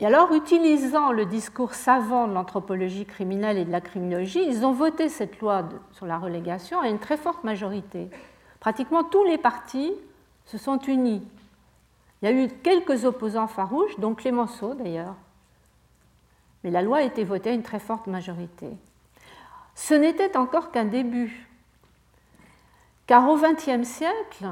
[0.00, 4.72] et alors, utilisant le discours savant de l'anthropologie criminelle et de la criminologie, ils ont
[4.72, 8.10] voté cette loi sur la relégation à une très forte majorité.
[8.58, 9.92] Pratiquement tous les partis
[10.46, 11.22] se sont unis.
[12.20, 15.14] Il y a eu quelques opposants farouches, dont Clémenceau d'ailleurs.
[16.64, 18.68] Mais la loi a été votée à une très forte majorité.
[19.76, 21.48] Ce n'était encore qu'un début,
[23.06, 24.46] car au XXe siècle,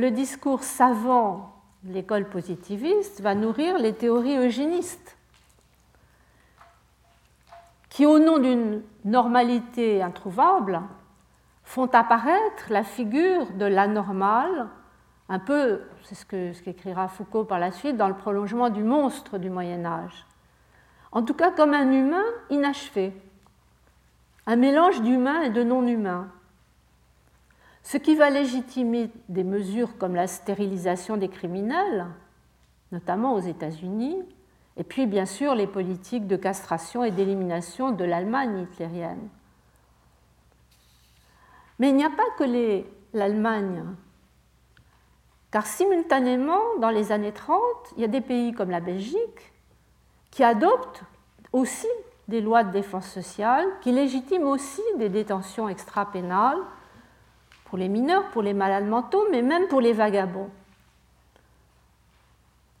[0.00, 5.18] le discours savant de l'école positiviste va nourrir les théories eugénistes,
[7.90, 10.80] qui, au nom d'une normalité introuvable,
[11.64, 14.68] font apparaître la figure de l'anormal,
[15.28, 19.50] un peu, c'est ce qu'écrira Foucault par la suite, dans le prolongement du monstre du
[19.50, 20.26] Moyen Âge.
[21.12, 23.12] En tout cas comme un humain inachevé,
[24.46, 26.28] un mélange d'humain et de non-humain,
[27.82, 32.06] ce qui va légitimer des mesures comme la stérilisation des criminels,
[32.92, 34.22] notamment aux États-Unis,
[34.76, 39.28] et puis bien sûr les politiques de castration et d'élimination de l'Allemagne hitlérienne.
[41.78, 42.44] Mais il n'y a pas que
[43.14, 43.84] l'Allemagne,
[45.50, 47.58] car simultanément, dans les années 30,
[47.96, 49.52] il y a des pays comme la Belgique
[50.30, 51.02] qui adoptent
[51.52, 51.88] aussi
[52.28, 56.60] des lois de défense sociale, qui légitiment aussi des détentions extra-pénales
[57.70, 60.50] pour les mineurs, pour les malades mentaux, mais même pour les vagabonds.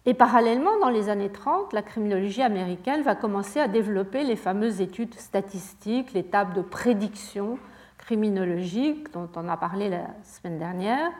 [0.04, 4.80] Et parallèlement, dans les années 30, la criminologie américaine va commencer à développer les fameuses
[4.80, 7.56] études statistiques, les tables de prédiction
[7.98, 11.12] criminologique dont on a parlé la semaine dernière,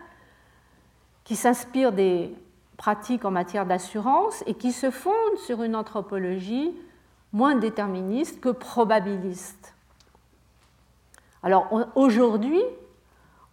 [1.23, 2.35] qui s'inspirent des
[2.77, 6.75] pratiques en matière d'assurance et qui se fondent sur une anthropologie
[7.33, 9.75] moins déterministe que probabiliste.
[11.45, 12.61] Alors aujourd'hui,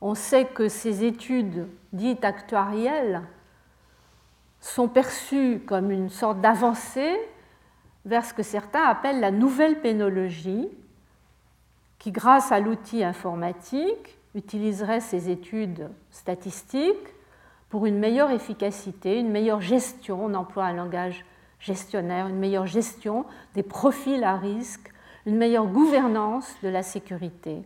[0.02, 3.24] on sait que ces études dites actuarielles
[4.60, 7.18] sont perçues comme une sorte d'avancée
[8.06, 10.70] vers ce que certains appellent la nouvelle pénologie,
[12.00, 16.96] qui, grâce à l'outil informatique, utiliserait ces études statistiques
[17.70, 21.26] pour une meilleure efficacité, une meilleure gestion, on emploie un langage
[21.60, 24.94] gestionnaire, une meilleure gestion des profils à risque,
[25.26, 27.64] une meilleure gouvernance de la sécurité.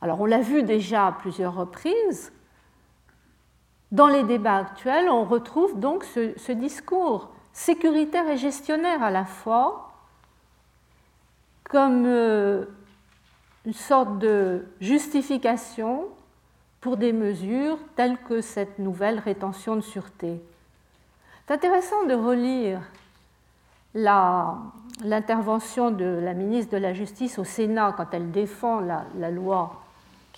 [0.00, 2.32] Alors on l'a vu déjà à plusieurs reprises,
[3.90, 9.92] dans les débats actuels, on retrouve donc ce, discours sécuritaire et gestionnaire à la fois
[11.64, 12.66] comme euh,
[13.64, 16.06] une sorte de justification
[16.80, 20.40] pour des mesures telles que cette nouvelle rétention de sûreté.
[21.46, 22.80] C'est intéressant de relire
[23.94, 29.82] l'intervention de la ministre de la Justice au Sénat quand elle défend la, loi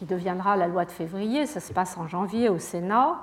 [0.00, 3.20] qui deviendra la loi de février, ça se passe en janvier au Sénat.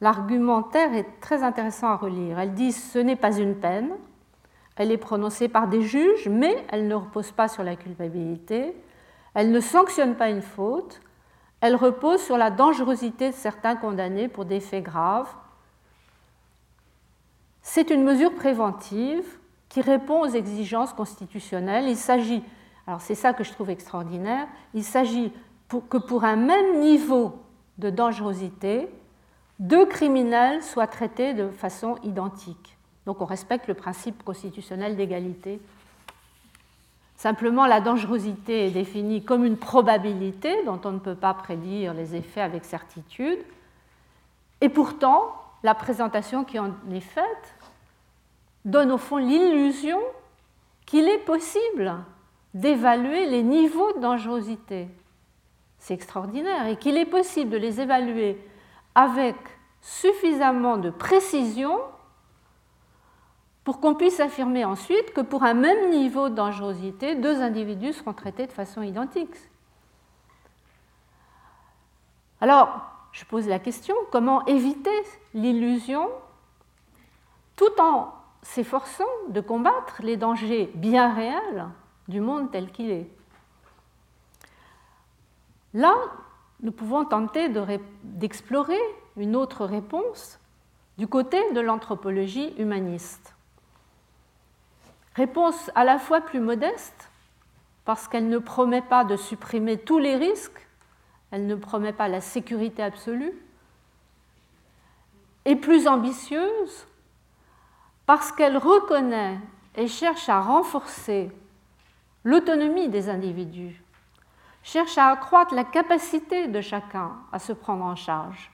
[0.00, 2.38] L'argumentaire est très intéressant à relire.
[2.38, 3.90] Elle dit ce n'est pas une peine,
[4.76, 8.76] elle est prononcée par des juges, mais elle ne repose pas sur la culpabilité,
[9.34, 11.00] elle ne sanctionne pas une faute,
[11.60, 15.34] elle repose sur la dangerosité de certains condamnés pour des faits graves.
[17.60, 19.26] C'est une mesure préventive
[19.68, 21.88] qui répond aux exigences constitutionnelles.
[21.88, 22.44] Il s'agit,
[22.88, 25.30] alors c'est ça que je trouve extraordinaire, il s'agit
[25.68, 27.38] que pour un même niveau
[27.76, 28.88] de dangerosité,
[29.58, 32.78] deux criminels soient traités de façon identique.
[33.04, 35.60] Donc on respecte le principe constitutionnel d'égalité.
[37.16, 42.16] Simplement, la dangerosité est définie comme une probabilité dont on ne peut pas prédire les
[42.16, 43.40] effets avec certitude.
[44.62, 47.54] Et pourtant, la présentation qui en est faite
[48.64, 49.98] donne au fond l'illusion
[50.86, 51.92] qu'il est possible
[52.60, 54.88] d'évaluer les niveaux de dangerosité.
[55.78, 56.66] C'est extraordinaire.
[56.66, 58.38] Et qu'il est possible de les évaluer
[58.94, 59.36] avec
[59.80, 61.78] suffisamment de précision
[63.62, 68.14] pour qu'on puisse affirmer ensuite que pour un même niveau de dangerosité, deux individus seront
[68.14, 69.36] traités de façon identique.
[72.40, 72.80] Alors,
[73.12, 75.02] je pose la question, comment éviter
[75.34, 76.08] l'illusion
[77.56, 81.66] tout en s'efforçant de combattre les dangers bien réels
[82.08, 83.08] du monde tel qu'il est
[85.74, 85.94] Là,
[86.62, 87.50] nous pouvons tenter
[88.02, 88.80] d'explorer
[89.16, 90.40] une autre réponse
[90.96, 93.34] du côté de l'anthropologie humaniste.
[95.14, 97.10] Réponse à la fois plus modeste,
[97.84, 100.66] parce qu'elle ne promet pas de supprimer tous les risques,
[101.30, 103.32] elle ne promet pas la sécurité absolue,
[105.44, 106.86] et plus ambitieuse,
[108.06, 109.38] parce qu'elle reconnaît
[109.76, 111.30] et cherche à renforcer
[112.28, 113.82] l'autonomie des individus
[114.62, 118.50] cherche à accroître la capacité de chacun à se prendre en charge.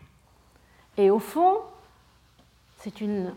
[0.97, 1.57] Et au fond,
[2.79, 3.35] c'est une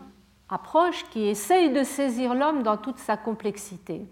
[0.48, 4.06] approche qui essaye de saisir l'homme dans toute sa complexité.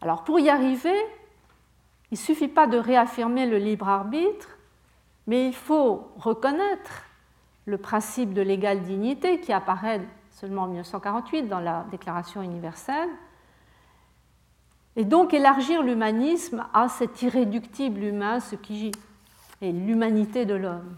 [0.00, 0.98] Alors pour y arriver,
[2.10, 4.56] il ne suffit pas de réaffirmer le libre arbitre,
[5.26, 7.02] mais il faut reconnaître
[7.66, 13.10] le principe de l'égale dignité qui apparaît seulement en 1948 dans la Déclaration universelle,
[14.96, 18.90] et donc élargir l'humanisme à cet irréductible humain, ce qui
[19.62, 20.96] est l'humanité de l'homme.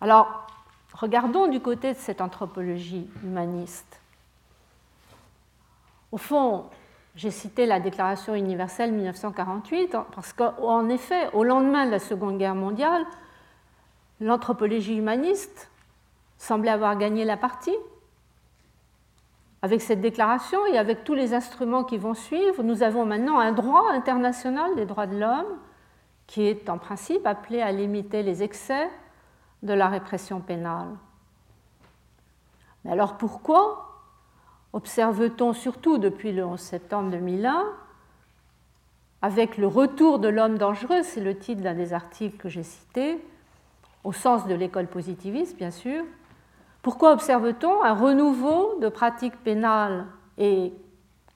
[0.00, 0.46] Alors,
[0.94, 4.00] regardons du côté de cette anthropologie humaniste.
[6.10, 6.66] Au fond,
[7.14, 12.54] j'ai cité la Déclaration universelle 1948 parce qu'en effet, au lendemain de la Seconde Guerre
[12.54, 13.04] mondiale,
[14.20, 15.70] l'anthropologie humaniste
[16.38, 17.76] semblait avoir gagné la partie.
[19.64, 23.52] Avec cette déclaration et avec tous les instruments qui vont suivre, nous avons maintenant un
[23.52, 25.58] droit international des droits de l'homme
[26.26, 28.90] qui est en principe appelé à limiter les excès
[29.62, 30.88] de la répression pénale.
[32.84, 33.88] Mais alors pourquoi
[34.72, 37.64] observe-t-on surtout depuis le 11 septembre 2001,
[39.20, 43.24] avec le retour de l'homme dangereux, c'est le titre d'un des articles que j'ai cité,
[44.02, 46.02] au sens de l'école positiviste bien sûr,
[46.82, 50.06] pourquoi observe-t-on un renouveau de pratiques pénales
[50.36, 50.74] et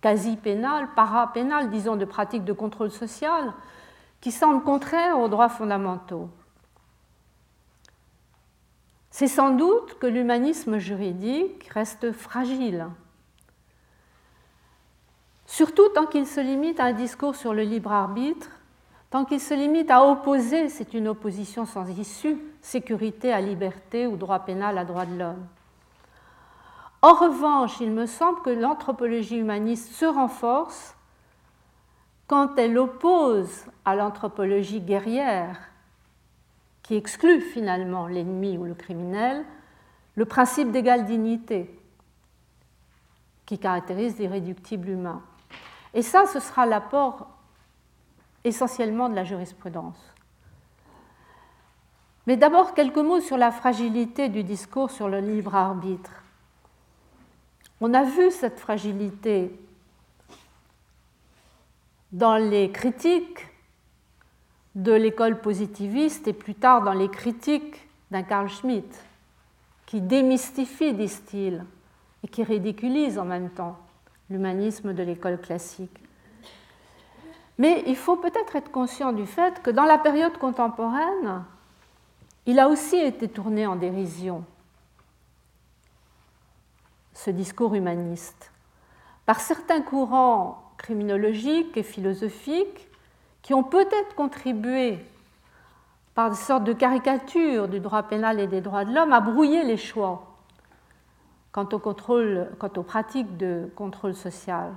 [0.00, 3.54] quasi pénales, para-pénales, disons de pratiques de contrôle social,
[4.20, 6.28] qui semblent contraires aux droits fondamentaux?
[9.10, 12.88] C'est sans doute que l'humanisme juridique reste fragile.
[15.46, 18.50] Surtout tant qu'il se limite à un discours sur le libre arbitre,
[19.10, 22.36] tant qu'il se limite à opposer, c'est une opposition sans issue,
[22.66, 25.46] sécurité à liberté ou droit pénal à droit de l'homme.
[27.00, 30.96] En revanche, il me semble que l'anthropologie humaniste se renforce
[32.26, 35.56] quand elle oppose à l'anthropologie guerrière,
[36.82, 39.44] qui exclut finalement l'ennemi ou le criminel,
[40.16, 41.70] le principe d'égale dignité
[43.44, 45.22] qui caractérise l'irréductible humain.
[45.94, 47.28] Et ça, ce sera l'apport
[48.42, 50.15] essentiellement de la jurisprudence.
[52.26, 56.10] Mais d'abord, quelques mots sur la fragilité du discours sur le libre arbitre.
[57.80, 59.52] On a vu cette fragilité
[62.12, 63.46] dans les critiques
[64.74, 69.04] de l'école positiviste et plus tard dans les critiques d'un Carl Schmitt,
[69.84, 71.64] qui démystifie, disent-ils,
[72.24, 73.78] et qui ridiculise en même temps
[74.30, 75.98] l'humanisme de l'école classique.
[77.58, 81.44] Mais il faut peut-être être conscient du fait que dans la période contemporaine,
[82.46, 84.44] il a aussi été tourné en dérision,
[87.12, 88.52] ce discours humaniste,
[89.26, 92.88] par certains courants criminologiques et philosophiques
[93.42, 94.98] qui ont peut-être contribué
[96.14, 99.64] par des sortes de caricatures du droit pénal et des droits de l'homme à brouiller
[99.64, 100.36] les choix
[101.52, 104.72] quant, aux pratiques de contrôle social.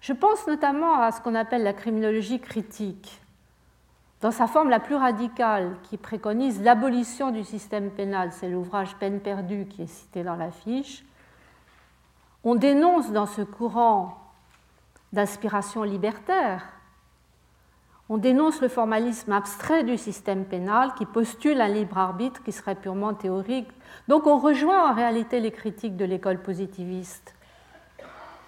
[0.00, 3.20] Je pense notamment à ce qu'on appelle la criminologie critique,
[4.20, 8.32] dans sa forme la plus radicale, qui préconise l'abolition du système pénal.
[8.32, 11.04] C'est l'ouvrage Peine perdue qui est cité dans la fiche.
[12.44, 14.18] On dénonce dans ce courant
[15.12, 16.64] d'inspiration libertaire,
[18.10, 22.74] on dénonce le formalisme abstrait du système pénal qui postule un libre arbitre qui serait
[22.74, 23.68] purement théorique
[24.08, 27.34] donc on rejoint en réalité les critiques de l'école positiviste.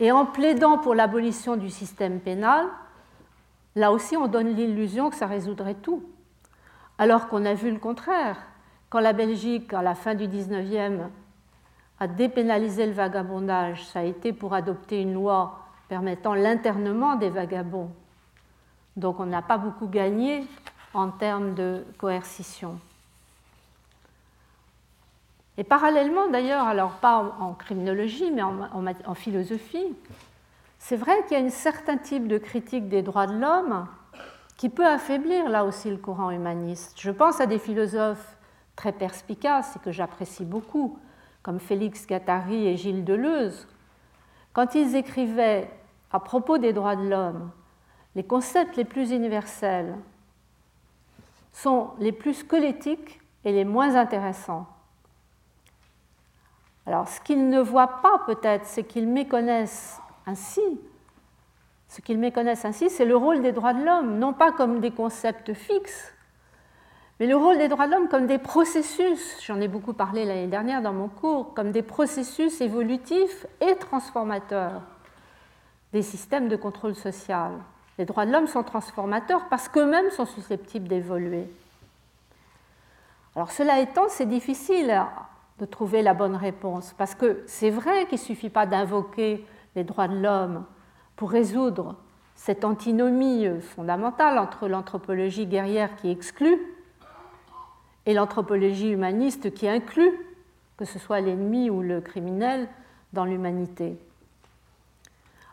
[0.01, 2.67] Et en plaidant pour l'abolition du système pénal,
[3.81, 6.05] là aussi on donne l'illusion que ça résoudrait tout.
[6.99, 8.37] Alors qu'on a vu le contraire.
[8.91, 11.09] Quand la Belgique, à la fin du 19e,
[11.99, 17.91] a dépénalisé le vagabondage, ça a été pour adopter une loi permettant l'internement des vagabonds.
[18.97, 20.47] Donc on n'a pas beaucoup gagné
[20.93, 22.79] en termes de coercition.
[25.57, 29.95] Et parallèlement, d'ailleurs, alors pas en criminologie, mais en, philosophie,
[30.81, 33.87] c'est vrai qu'il y a un certain type de critique des droits de l'homme
[34.57, 36.99] qui peut affaiblir là aussi le courant humaniste.
[36.99, 38.37] Je pense à des philosophes
[38.77, 40.99] très perspicaces et que j'apprécie beaucoup,
[41.43, 43.69] comme Félix Gattari et Gilles Deleuze.
[44.55, 45.71] Quand ils écrivaient
[46.11, 47.51] à propos des droits de l'homme,
[48.15, 49.95] les concepts les plus universels
[51.53, 54.67] sont les plus squelettiques et les moins intéressants.
[56.87, 60.01] Alors, ce qu'ils ne voient pas peut-être, c'est qu'ils méconnaissent
[60.31, 60.81] ainsi.
[61.89, 64.93] Ce qu'ils méconnaissent ainsi, c'est le rôle des droits de l'homme, non pas comme des
[64.93, 66.15] concepts fixes,
[67.21, 70.47] mais le rôle des droits de l'homme comme des processus, j'en ai beaucoup parlé l'année
[70.47, 74.81] dernière dans mon cours, comme des processus évolutifs et transformateurs
[75.93, 77.53] des systèmes de contrôle social.
[77.99, 81.45] Les droits de l'homme sont transformateurs parce qu'eux-mêmes sont susceptibles d'évoluer.
[83.37, 85.05] Alors cela étant, c'est difficile
[85.59, 86.95] de trouver la bonne réponse.
[86.97, 89.45] Parce que c'est vrai qu'il ne suffit pas d'invoquer
[89.77, 90.65] les droits de l'homme
[91.17, 91.97] pour résoudre
[92.35, 96.59] cette antinomie fondamentale entre l'anthropologie guerrière qui exclut
[98.07, 100.13] et l'anthropologie humaniste qui inclut,
[100.79, 102.69] que ce soit l'ennemi ou le criminel,
[103.13, 103.99] dans l'humanité.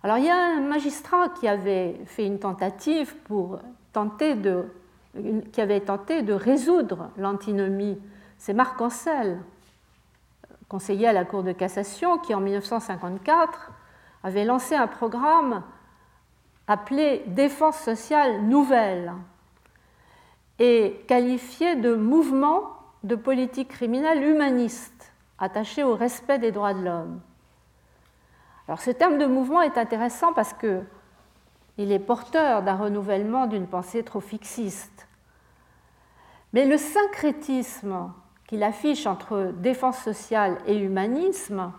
[0.04, 3.60] Alors il y a un magistrat qui avait fait une tentative pour
[3.94, 4.66] tenter de,
[5.52, 7.98] qui avait tenté de résoudre l'antinomie.
[8.38, 9.40] C'est Marc Ancel,
[10.70, 13.72] conseiller à la Cour de cassation, qui en 1954
[14.28, 15.64] avait lancé un programme
[16.68, 19.14] appelé Défense sociale nouvelle
[20.60, 22.64] et qualifié de mouvement
[23.04, 27.22] de politique criminelle humaniste attaché au respect des droits de l'homme.
[28.68, 30.82] Alors ce terme de mouvement est intéressant parce que
[31.78, 35.08] il est porteur d'un renouvellement d'une pensée trop fixiste.
[36.52, 38.12] Mais le syncrétisme
[38.46, 41.72] qu'il affiche entre défense sociale et humanisme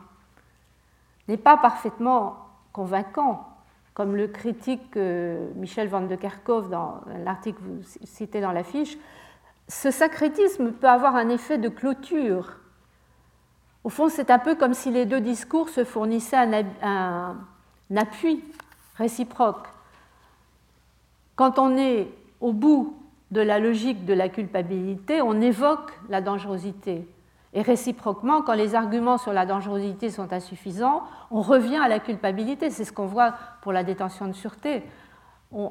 [1.29, 2.37] n'est pas parfaitement
[2.73, 3.47] convaincant,
[3.95, 8.97] comme le critique euh, Michel van de Kerkhove dans l'article que vous citez dans l'affiche.
[9.69, 12.57] Ce syncrétisme peut avoir un effet de clôture.
[13.85, 18.43] Au fond, c'est un peu comme si les deux discours se fournissaient un, un appui
[18.97, 19.67] réciproque.
[21.37, 22.09] Quand on est
[22.41, 22.97] au bout
[23.31, 27.07] de la logique de la culpabilité, on évoque la dangerosité.
[27.55, 32.71] Et réciproquement, quand les arguments sur la dangerosité sont insuffisants, on revient à la culpabilité.
[32.71, 34.83] C'est ce qu'on voit pour la détention de sûreté.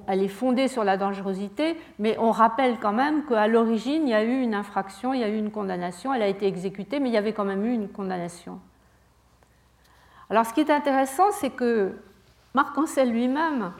[0.07, 4.15] elle est fondée sur la dangerosité, mais on rappelle quand même qu'à l'origine, il y
[4.15, 7.09] a eu une infraction, il y a eu une condamnation, elle a été exécutée, mais
[7.09, 8.59] il y avait quand même eu une condamnation.
[10.31, 11.93] Alors ce qui est intéressant, c'est que
[12.55, 13.71] Marc Ancel lui-même,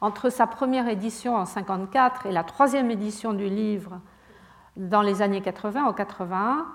[0.00, 4.00] entre sa première édition en 1954 et la troisième édition du livre
[4.76, 6.66] dans les années 80, en 81,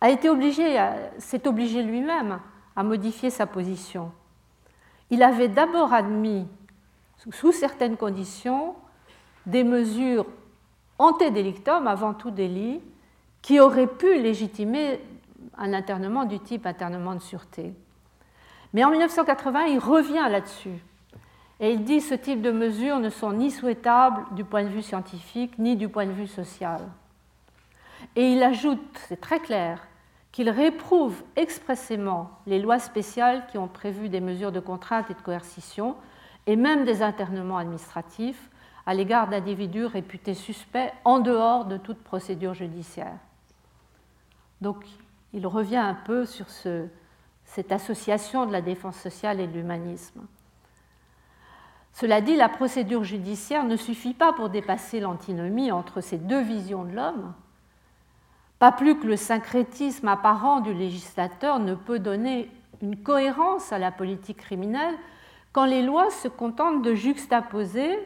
[0.00, 0.76] a été obligé,
[1.18, 2.40] s'est obligé lui-même
[2.76, 4.12] à modifier sa position.
[5.10, 6.46] Il avait d'abord admis,
[7.30, 8.74] sous certaines conditions,
[9.46, 10.26] des mesures
[10.98, 12.80] antédélictum, avant tout délit,
[13.42, 15.00] qui auraient pu légitimer
[15.56, 17.74] un internement du type internement de sûreté.
[18.72, 20.82] Mais en 1980, il revient là-dessus
[21.60, 24.68] et il dit que ce type de mesures ne sont ni souhaitables du point de
[24.68, 26.80] vue scientifique ni du point de vue social.
[28.16, 29.86] Et il ajoute, c'est très clair,
[30.32, 35.22] qu'il réprouve expressément les lois spéciales qui ont prévu des mesures de contrainte et de
[35.22, 35.96] coercition,
[36.46, 38.50] et même des internements administratifs
[38.86, 43.16] à l'égard d'individus réputés suspects en dehors de toute procédure judiciaire.
[44.60, 44.84] Donc
[45.32, 50.26] il revient un peu sur cette association de la défense sociale et de l'humanisme.
[51.92, 56.84] Cela dit, la procédure judiciaire ne suffit pas pour dépasser l'antinomie entre ces deux visions
[56.84, 57.32] de l'homme,
[58.58, 62.50] pas plus que le syncrétisme apparent du législateur ne peut donner
[62.82, 64.94] une cohérence à la politique criminelle
[65.52, 67.98] quand les lois se contentent de juxtaposer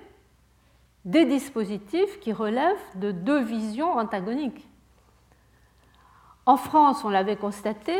[1.04, 4.68] des dispositifs qui relèvent de deux visions antagoniques.
[6.44, 7.98] En France, on l'avait constaté,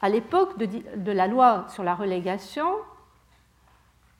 [0.00, 2.68] à l'époque de, la loi sur la relégation,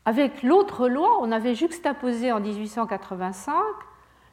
[0.05, 3.55] avec l'autre loi, on avait juxtaposé en 1885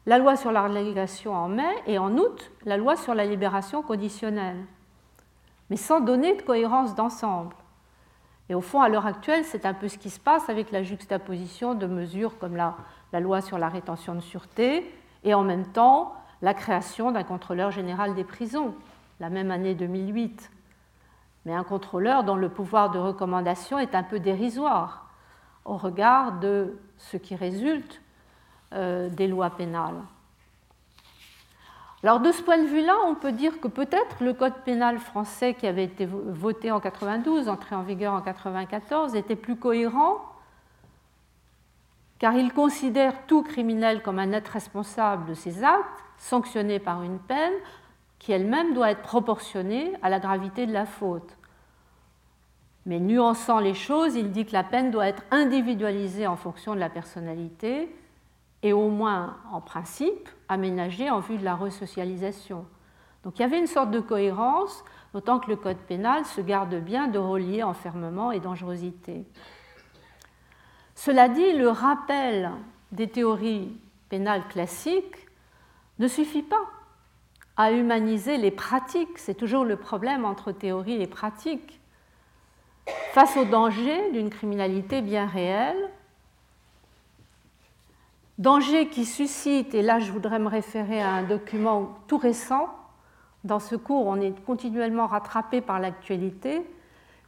[0.06, 3.82] la loi sur la relégation en mai et en août la loi sur la libération
[3.82, 4.64] conditionnelle,
[5.70, 7.56] mais sans donner de cohérence d'ensemble.
[8.50, 10.82] Et au fond, à l'heure actuelle, c'est un peu ce qui se passe avec la
[10.82, 12.76] juxtaposition de mesures comme la,
[13.20, 14.92] loi sur la rétention de sûreté
[15.24, 18.74] et en même temps la création d'un contrôleur général des prisons,
[19.20, 20.50] la même année 2008.
[21.46, 25.10] Mais un contrôleur dont le pouvoir de recommandation est un peu dérisoire
[25.66, 28.02] au regard de ce qui résulte
[28.72, 30.02] des lois pénales.
[32.04, 35.54] Alors de ce point de vue-là, on peut dire que peut-être le code pénal français
[35.54, 40.22] qui avait été voté en 92, entré en vigueur en 94, était plus cohérent
[42.20, 47.18] car il considère tout criminel comme un être responsable de ses actes, sanctionné par une
[47.18, 47.54] peine
[48.20, 51.38] qui elle-même doit être proportionnée à la gravité de la faute.
[52.86, 56.80] Mais nuançant les choses, il dit que la peine doit être individualisée en fonction de
[56.80, 57.94] la personnalité
[58.64, 62.66] et au moins en principe aménagée en vue de la resocialisation.
[63.24, 64.84] Donc il y avait une sorte de cohérence,
[65.14, 69.26] d'autant que le Code pénal se garde bien de relier enfermement et dangerosité.
[70.96, 72.52] Cela dit, le rappel
[72.92, 73.78] des théories
[74.10, 75.28] pénales classiques
[76.00, 76.66] ne suffit pas
[77.56, 79.18] à humaniser les pratiques.
[79.18, 81.80] C'est toujours le problème entre théorie et pratique
[83.12, 85.90] face au danger d'une criminalité bien réelle,
[88.40, 92.70] danger qui suscite, et là je voudrais me référer à un document tout récent,
[93.44, 96.66] dans ce cours on est continuellement rattrapé par l'actualité,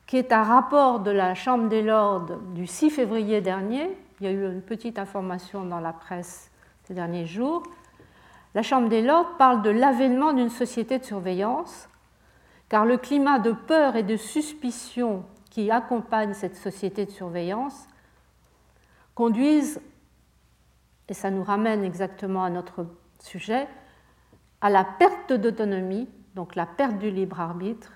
[0.07, 4.29] qui est un rapport de la Chambre des Lords du 6 février dernier, il y
[4.29, 6.49] a eu une petite information dans la presse
[6.85, 7.63] ces derniers jours,
[8.53, 11.87] la Chambre des Lords parle de l'avènement d'une société de surveillance,
[12.69, 17.87] car le climat de peur et de suspicion qui accompagne cette société de surveillance
[19.13, 19.81] conduisent,
[21.11, 22.87] et ça nous ramène exactement à notre
[23.19, 23.67] sujet,
[24.61, 27.91] à la perte d'autonomie, donc la perte du libre arbitre,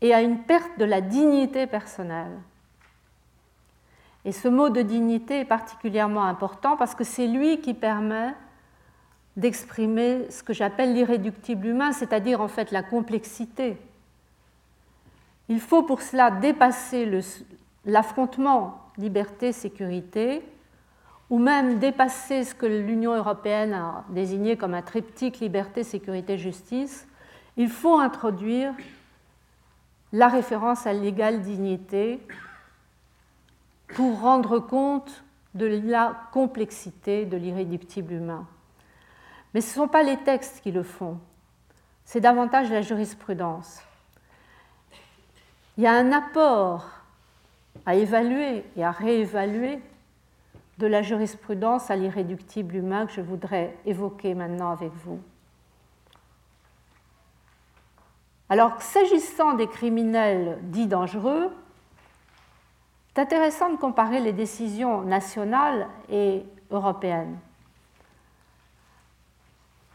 [0.00, 2.36] et à une perte de la dignité personnelle.
[4.24, 8.34] Et ce mot de dignité est particulièrement important parce que c'est lui qui permet
[9.36, 13.76] d'exprimer ce que j'appelle l'irréductible humain, c'est-à-dire en fait la complexité.
[15.48, 17.08] Il faut pour cela dépasser
[17.84, 20.42] l'affrontement liberté-sécurité,
[21.32, 27.08] ou même dépasser ce que l'Union européenne a désigné comme un triptyque liberté-sécurité-justice.
[27.56, 28.74] Il faut introduire
[30.12, 32.20] la référence à l'égale dignité
[33.94, 35.24] pour rendre compte
[35.54, 38.46] de la complexité de l'irréductible humain.
[39.54, 41.18] Mais ce ne sont pas les textes qui le font,
[42.04, 43.80] c'est davantage la jurisprudence.
[45.78, 46.90] Il y a un apport
[47.86, 49.80] à évaluer et à réévaluer
[50.78, 55.20] de la jurisprudence à l'irréductible humain que je voudrais évoquer maintenant avec vous.
[58.48, 61.50] Alors, s'agissant des criminels dits dangereux,
[63.14, 67.38] c'est intéressant de comparer les décisions nationales et européennes.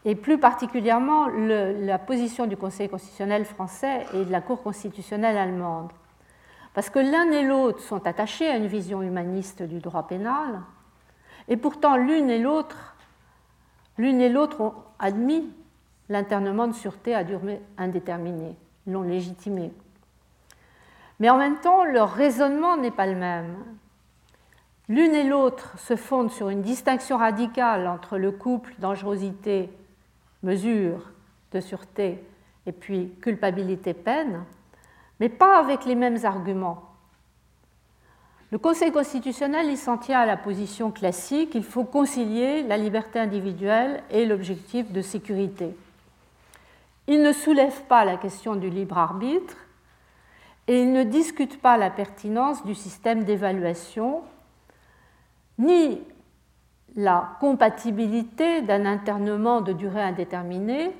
[0.04, 5.90] Et plus particulièrement la position du Conseil constitutionnel français et de la Cour constitutionnelle allemande.
[6.78, 10.60] Parce que l'un et l'autre sont attachés à une vision humaniste du droit pénal,
[11.48, 12.94] et pourtant l'une et l'autre,
[13.96, 15.52] l'une et l'autre ont admis
[16.08, 18.54] l'internement de sûreté à durée indéterminée,
[18.86, 19.72] l'ont légitimé.
[21.18, 23.56] Mais en même temps, leur raisonnement n'est pas le même.
[24.88, 29.68] L'une et l'autre se fondent sur une distinction radicale entre le couple dangerosité,
[30.44, 31.10] mesure
[31.50, 32.22] de sûreté
[32.66, 34.44] et puis culpabilité, peine,
[35.20, 36.84] mais pas avec les mêmes arguments.
[38.50, 43.18] Le Conseil constitutionnel il s'en tient à la position classique, il faut concilier la liberté
[43.18, 45.76] individuelle et l'objectif de sécurité.
[47.06, 49.56] Il ne soulève pas la question du libre arbitre,
[50.68, 54.22] et il ne discute pas la pertinence du système d'évaluation
[55.58, 56.00] ni
[56.94, 60.92] la compatibilité d'un internement de durée indéterminée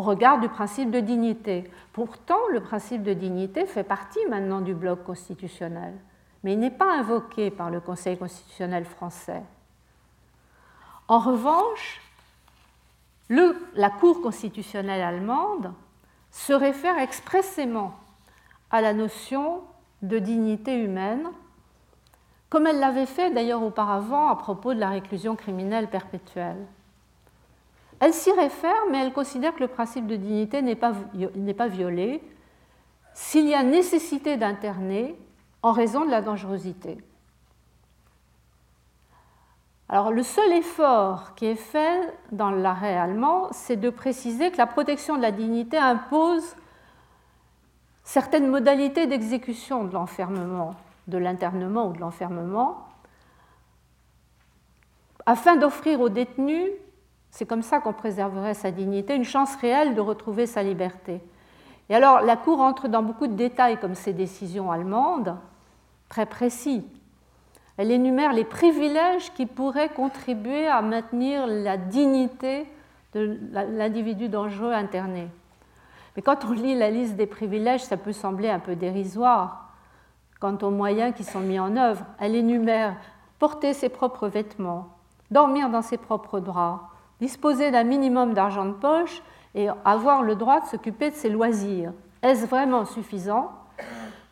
[0.00, 1.70] au regard du principe de dignité.
[1.92, 5.92] Pourtant, le principe de dignité fait partie maintenant du bloc constitutionnel,
[6.42, 9.42] mais il n'est pas invoqué par le Conseil constitutionnel français.
[11.06, 12.00] En revanche,
[13.28, 15.70] la Cour constitutionnelle allemande
[16.30, 17.92] se réfère expressément
[18.70, 19.60] à la notion
[20.00, 21.28] de dignité humaine,
[22.48, 26.64] comme elle l'avait fait d'ailleurs auparavant à propos de la réclusion criminelle perpétuelle.
[28.00, 30.92] Elle s'y réfère, mais elle considère que le principe de dignité n'est pas,
[31.56, 32.22] pas violé
[33.12, 35.14] s'il y a nécessité d'interner
[35.62, 36.98] en raison de la dangerosité.
[39.90, 44.66] Alors le seul effort qui est fait dans l'arrêt allemand, c'est de préciser que la
[44.66, 46.54] protection de la dignité impose
[48.04, 50.74] certaines modalités d'exécution de l'enfermement,
[51.08, 52.86] de l'internement ou de l'enfermement,
[55.26, 56.70] afin d'offrir aux détenus,
[57.30, 61.20] c'est comme ça qu'on préserverait sa dignité, une chance réelle de retrouver sa liberté.
[61.88, 65.36] Et alors la Cour entre dans beaucoup de détails comme ces décisions allemandes,
[66.08, 66.86] très précis.
[67.76, 72.66] Elle énumère les privilèges qui pourraient contribuer à maintenir la dignité
[73.14, 75.28] de l'individu dangereux interné.
[76.14, 79.72] Mais quand on lit la liste des privilèges, ça peut sembler un peu dérisoire.
[80.40, 82.96] Quant aux moyens qui sont mis en œuvre, elle énumère
[83.38, 84.88] porter ses propres vêtements,
[85.30, 86.82] dormir dans ses propres draps,
[87.20, 89.22] disposer d'un minimum d'argent de poche
[89.54, 91.92] et avoir le droit de s'occuper de ses loisirs.
[92.22, 93.52] Est-ce vraiment suffisant?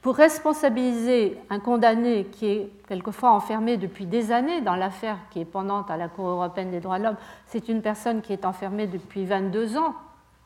[0.02, 5.44] Pour responsabiliser un condamné qui est quelquefois enfermé depuis des années dans l'affaire qui est
[5.44, 7.16] pendante à la Cour européenne des droits de l'homme
[7.46, 9.94] C'est une personne qui est enfermée depuis 22 ans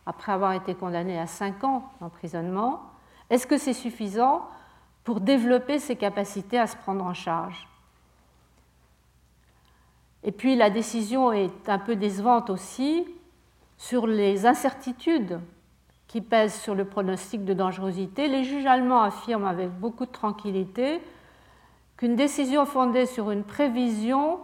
[0.07, 2.83] après avoir été condamné à 5 ans d'emprisonnement,
[3.31, 4.47] est-ce que c'est suffisant
[5.05, 7.69] pour développer ses capacités à se prendre en charge?
[10.25, 13.07] Et puis la décision est un peu décevante aussi
[13.77, 15.41] sur les incertitudes
[16.07, 18.29] qui pèsent sur le pronostic de dangerosité.
[18.29, 21.01] Les juges allemands affirment avec beaucoup de tranquillité
[21.97, 24.39] qu'une décision fondée sur une prévision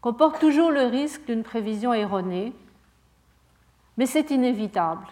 [0.00, 2.52] comporte toujours le risque d'une prévision erronée
[4.00, 5.06] mais c'est inévitable.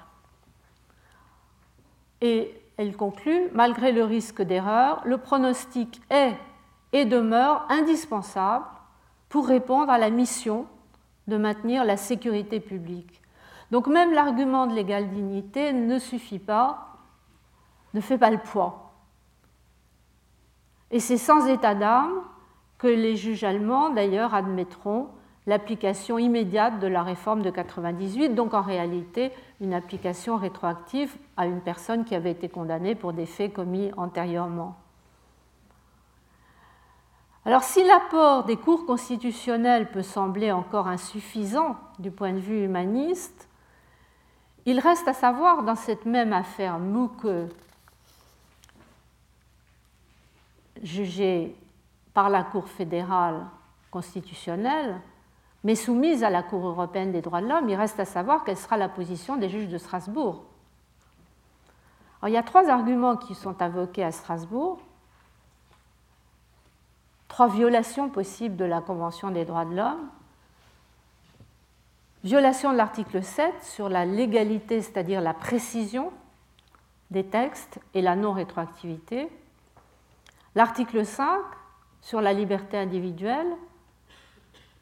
[2.23, 6.35] Et elle conclut, malgré le risque d'erreur, le pronostic est
[6.95, 8.65] et demeure indispensable
[9.29, 10.67] pour répondre à la mission
[11.27, 13.21] de maintenir la sécurité publique.
[13.71, 16.97] Donc même l'argument de l'égale dignité ne suffit pas,
[17.95, 18.95] ne fait pas le poids.
[20.91, 22.23] Et c'est sans état d'âme
[22.79, 25.09] que les juges allemands, d'ailleurs, admettront
[25.47, 31.61] l'application immédiate de la réforme de 98, donc en réalité une application rétroactive à une
[31.61, 34.77] personne qui avait été condamnée pour des faits commis antérieurement.
[37.45, 43.49] Alors si l'apport des cours constitutionnels peut sembler encore insuffisant du point de vue humaniste,
[44.67, 47.27] il reste à savoir dans cette même affaire Mouke,
[50.83, 51.57] jugée
[52.13, 53.47] par la Cour fédérale
[53.91, 55.01] constitutionnelle,
[55.65, 58.57] mais soumise à la Cour européenne des droits de l'homme, il reste à savoir quelle
[58.57, 60.45] sera la position des juges de Strasbourg.
[62.25, 64.81] il y a trois arguments qui sont invoqués à Strasbourg,
[67.29, 70.09] trois violations possibles de la Convention des droits de l'homme.
[72.25, 76.13] Violation de l'article 7 sur la légalité, c'est-à-dire la précision
[77.11, 79.29] des textes et la non-rétroactivité.
[80.55, 81.41] L'article 5
[82.01, 83.47] sur la liberté individuelle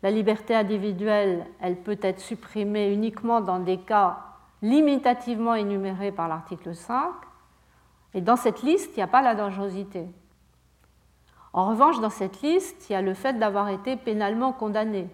[0.02, 4.18] la liberté individuelle, elle peut être supprimée uniquement dans des cas
[4.62, 7.12] limitativement énumérés par l'article 5.
[8.14, 10.06] Et dans cette liste, il n'y a pas la dangerosité.
[11.56, 15.08] En revanche, dans cette liste, il y a le fait d'avoir été pénalement condamné.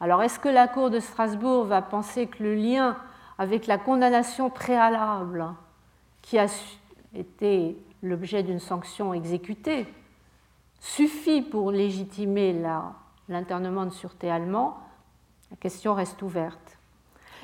[0.00, 2.96] Alors, est-ce que la Cour de Strasbourg va penser que le lien
[3.36, 5.44] avec la condamnation préalable
[6.22, 6.46] qui a
[7.16, 9.92] été l'objet d'une sanction exécutée
[10.78, 12.54] suffit pour légitimer
[13.28, 14.78] l'internement de sûreté allemand,
[15.50, 16.78] la question reste ouverte.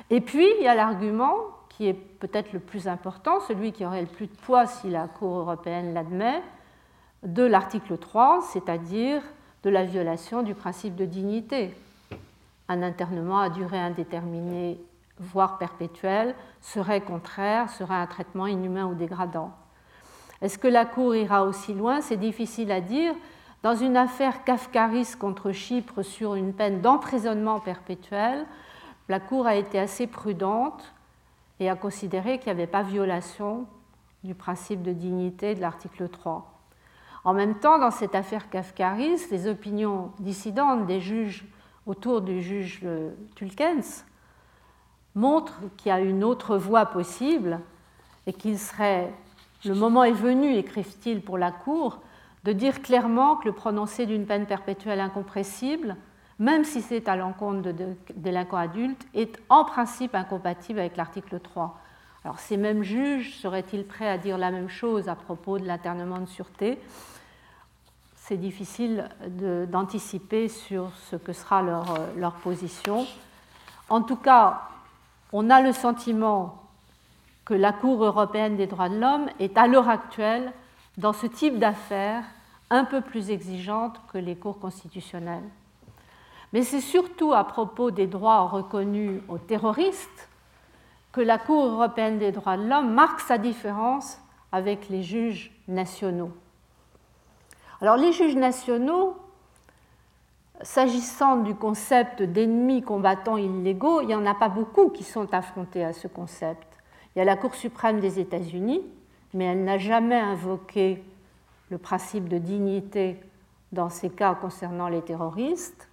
[0.09, 1.35] Et puis, il y a l'argument
[1.67, 5.09] qui est peut-être le plus important, celui qui aurait le plus de poids si la
[5.09, 6.41] Cour européenne l'admet,
[7.23, 9.21] de l'article 3, c'est-à-dire
[9.63, 11.73] de la violation du principe de dignité.
[12.67, 14.79] Un internement à durée indéterminée,
[15.19, 19.51] voire perpétuelle, serait contraire, serait un traitement inhumain ou dégradant.
[20.41, 22.01] Est-ce que la Cour ira aussi loin?
[22.01, 23.13] C'est difficile à dire,
[23.63, 28.45] dans une affaire Kafkaris contre Chypre sur une peine d'emprisonnement perpétuel,
[29.07, 30.93] la Cour a été assez prudente
[31.61, 33.65] et a considéré qu'il n'y avait pas violation
[34.25, 36.52] du principe de dignité de l'article 3.
[37.23, 41.45] En même temps, dans cette affaire Kafkaris, les opinions dissidentes des juges
[41.85, 42.81] autour du juge
[43.35, 44.05] Tulkens
[45.15, 47.59] montrent qu'il y a une autre voie possible
[48.27, 49.13] et qu'il serait,
[49.63, 51.99] le moment est venu, écrivent-ils pour la Cour,
[52.43, 55.95] de dire clairement que le prononcé d'une peine perpétuelle incompressible,
[56.39, 61.79] même si c'est à l'encontre de délinquants adultes, est en principe incompatible avec l'article 3.
[62.25, 66.19] Alors ces mêmes juges seraient-ils prêts à dire la même chose à propos de l'internement
[66.19, 66.79] de sûreté?
[68.25, 69.09] C'est difficile
[69.69, 73.05] d'anticiper sur ce que sera leur, position.
[73.89, 74.61] En tout cas,
[75.33, 76.63] on a le sentiment
[77.43, 80.53] que la Cour européenne des droits de l'homme est à l'heure actuelle
[80.97, 82.23] dans ce type d'affaires
[82.69, 85.49] un peu plus exigeante que les cours constitutionnelles.
[86.53, 90.29] Mais c'est surtout à propos des droits reconnus aux terroristes
[91.11, 94.17] que la Cour européenne des droits de l'homme marque sa différence
[94.53, 96.31] avec les juges nationaux.
[97.83, 99.17] Alors les juges nationaux,
[100.61, 105.83] s'agissant du concept d'ennemis combattants illégaux, il n'y en a pas beaucoup qui sont affrontés
[105.83, 106.65] à ce concept.
[107.13, 108.81] Il y a la Cour suprême des États-Unis,
[109.33, 111.03] mais elle n'a jamais invoqué
[111.69, 113.19] le principe de dignité
[113.73, 115.89] dans ces cas concernant les terroristes.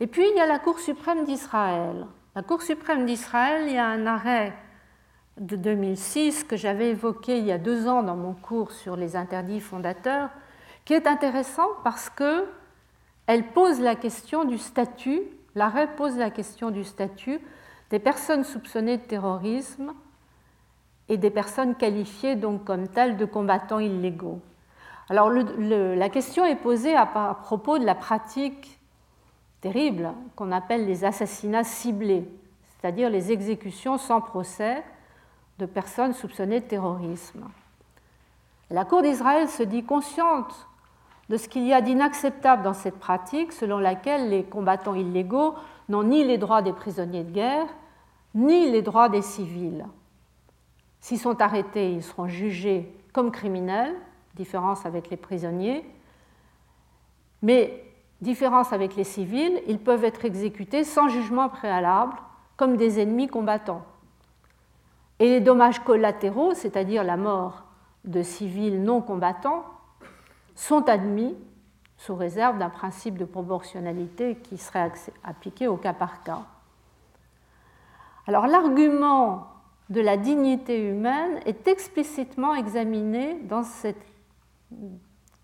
[0.00, 2.06] Et puis il y a la Cour suprême d'Israël.
[2.34, 4.52] La Cour suprême d'Israël, il y a un arrêt
[5.40, 9.16] de 2006 que j'avais évoqué il y a deux ans dans mon cours sur les
[9.16, 10.28] interdits fondateurs,
[10.84, 12.46] qui est intéressant parce que
[13.26, 15.22] elle pose la question du statut,
[15.54, 17.40] l'arrêt pose la question du statut
[17.90, 19.94] des personnes soupçonnées de terrorisme
[21.08, 24.40] et des personnes qualifiées donc comme telles de combattants illégaux.
[25.08, 28.78] Alors la question est posée à, propos de la pratique
[29.60, 32.26] terrible qu'on appelle les assassinats ciblés,
[32.66, 34.82] c'est-à-dire les exécutions sans procès
[35.58, 37.48] de personnes soupçonnées de terrorisme.
[38.70, 40.68] La Cour d'Israël se dit consciente
[41.28, 45.54] de ce qu'il y a d'inacceptable dans cette pratique selon laquelle les combattants illégaux
[45.88, 47.66] n'ont ni les droits des prisonniers de guerre,
[48.34, 49.86] ni les droits des civils.
[51.00, 53.94] S'ils sont arrêtés, ils seront jugés comme criminels,
[54.34, 55.84] différence avec les prisonniers,
[57.42, 57.84] mais
[58.20, 62.14] différence avec les civils, ils peuvent être exécutés sans jugement préalable,
[62.56, 63.82] comme des ennemis combattants.
[65.18, 67.64] Et les dommages collatéraux, c'est-à-dire la mort
[68.04, 69.64] de civils non combattants,
[70.54, 71.36] sont admis
[71.96, 74.92] sous réserve d'un principe de proportionnalité qui serait
[75.22, 76.42] appliqué au cas par cas.
[78.26, 79.48] Alors l'argument
[79.90, 84.02] de la dignité humaine est explicitement examiné dans cette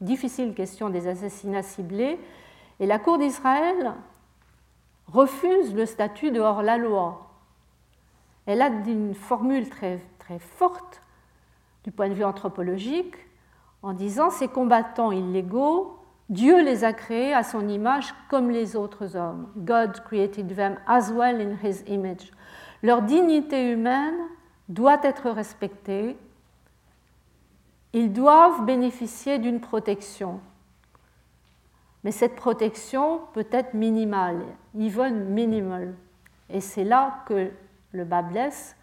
[0.00, 2.18] difficile question des assassinats ciblés,
[2.78, 3.94] et la Cour d'Israël
[5.06, 7.30] refuse le statut de hors-la-loi.
[8.46, 11.02] Elle a une formule très, très forte
[11.84, 13.16] du point de vue anthropologique
[13.83, 15.97] en disant ces combattants illégaux,
[16.28, 19.49] Dieu les a créés à son image comme les autres hommes.
[19.57, 22.31] God created them as well in his image.
[22.83, 24.14] Leur dignité humaine
[24.68, 26.16] doit être respectée.
[27.93, 30.41] Ils doivent bénéficier d'une protection.
[32.05, 34.45] Mais cette protection peut être minimale,
[34.78, 35.95] even minimal.
[36.49, 37.51] Et c'est là que
[37.93, 38.76] le bas blesse,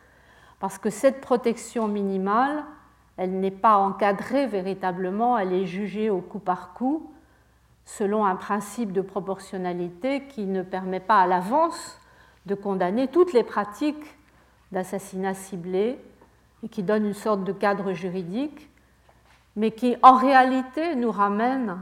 [0.59, 2.63] parce que cette protection minimale,
[3.17, 7.11] elle n'est pas encadrée véritablement, elle est jugée au coup par coup,
[7.85, 11.99] selon un principe de proportionnalité qui ne permet pas à l'avance
[12.45, 14.17] de condamner toutes les pratiques
[14.71, 15.99] d'assassinat ciblé
[16.63, 18.69] et qui donne une sorte de cadre juridique,
[19.55, 21.77] mais qui en réalité nous ramène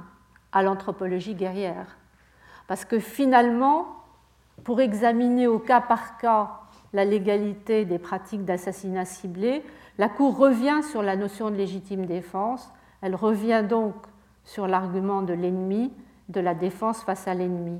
[0.51, 1.97] à l'anthropologie guerrière.
[2.67, 3.87] Parce que finalement,
[4.63, 6.61] pour examiner au cas par cas
[6.93, 9.63] la légalité des pratiques d'assassinat ciblé,
[9.97, 12.71] la Cour revient sur la notion de légitime défense,
[13.01, 13.93] elle revient donc
[14.43, 15.93] sur l'argument de l'ennemi,
[16.29, 17.79] de la défense face à l'ennemi.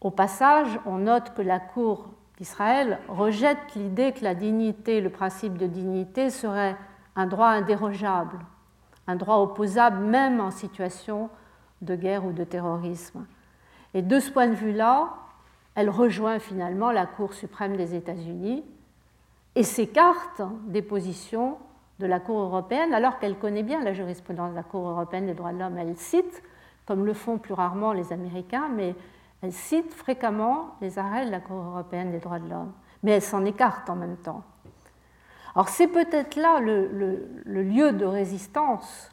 [0.00, 5.58] Au passage, on note que la Cour d'Israël rejette l'idée que la dignité, le principe
[5.58, 6.76] de dignité serait
[7.16, 8.38] un droit indérogeable,
[9.08, 11.30] un droit opposable même en situation
[11.82, 13.26] de guerre ou de terrorisme.
[13.94, 15.08] Et de ce point de vue-là,
[15.74, 18.64] elle rejoint finalement la Cour suprême des États-Unis
[19.54, 21.58] et s'écarte des positions
[21.98, 25.34] de la Cour européenne, alors qu'elle connaît bien la jurisprudence de la Cour européenne des
[25.34, 25.78] droits de l'homme.
[25.78, 26.42] Elle cite,
[26.86, 28.94] comme le font plus rarement les Américains, mais
[29.42, 32.72] elle cite fréquemment les arrêts de la Cour européenne des droits de l'homme,
[33.02, 34.42] mais elle s'en écarte en même temps.
[35.54, 39.10] Alors c'est peut-être là le, lieu de résistance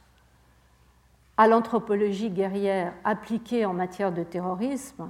[1.38, 5.10] à l'anthropologie guerrière appliquée en matière de terrorisme.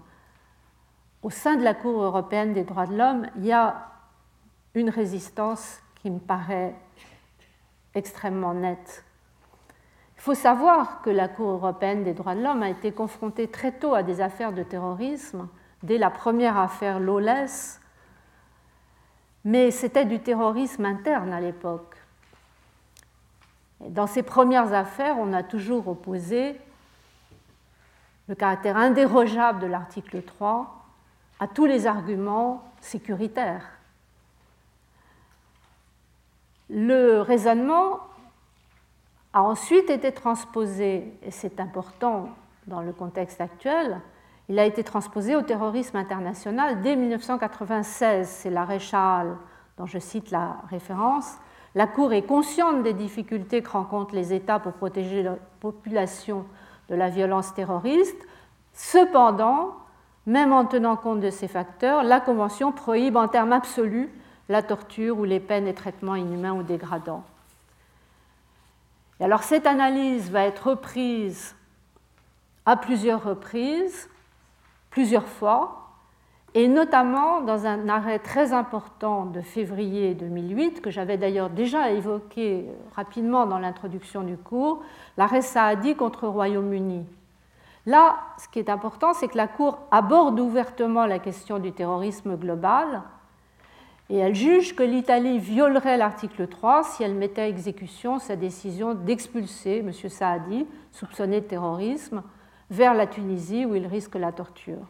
[1.24, 3.95] Au sein de la Cour européenne des droits de l'homme, il y a
[4.76, 6.76] une résistance qui me paraît
[7.96, 9.04] extrêmement nette.
[10.18, 13.72] Il faut savoir que la Cour européenne des droits de l'homme a été confrontée très
[13.72, 15.48] tôt à des affaires de terrorisme,
[15.84, 17.80] dès la première affaire Lawless
[19.46, 21.96] mais c'était du terrorisme interne à l'époque.
[23.80, 26.60] Dans ces premières affaires, on a toujours opposé
[28.28, 30.84] le caractère indérogeable de l'article 3
[31.40, 33.75] à tous les arguments sécuritaires.
[36.70, 38.00] Le raisonnement
[39.34, 42.30] a ensuite été transposé, et c'est important
[42.68, 44.00] dans le contexte actuel,
[44.48, 48.28] il a été transposé au terrorisme international dès 1996.
[48.28, 49.36] C'est l'arrêt Charles
[49.78, 51.38] dont je cite la référence.
[51.74, 56.46] La Cour est consciente des difficultés que rencontrent les États pour protéger la population
[56.90, 58.26] de la violence terroriste.
[58.74, 59.76] Cependant,
[60.26, 64.10] même en tenant compte de ces facteurs, la Convention prohibe en termes absolus
[64.50, 67.24] la torture ou les peines et traitements inhumains ou dégradants.
[69.20, 71.56] Et alors cette analyse va être reprise
[72.66, 74.10] à plusieurs reprises
[74.96, 75.90] plusieurs fois,
[76.54, 82.66] et notamment dans un arrêt très important de février 2008, que j'avais d'ailleurs déjà évoqué
[82.96, 84.82] rapidement dans l'introduction du cours,
[85.18, 87.06] l'arrêt Saadi contre Royaume-Uni.
[87.86, 92.38] Là, ce qui est important, c'est que la Cour aborde ouvertement la question du terrorisme
[92.38, 93.02] global,
[94.10, 98.94] et elle juge que l'Italie violerait l'article 3 si elle mettait à exécution sa décision
[98.94, 99.92] d'expulser M.
[99.92, 102.22] Saadi, soupçonné de terrorisme,
[102.70, 104.88] vers la Tunisie où il risque la torture.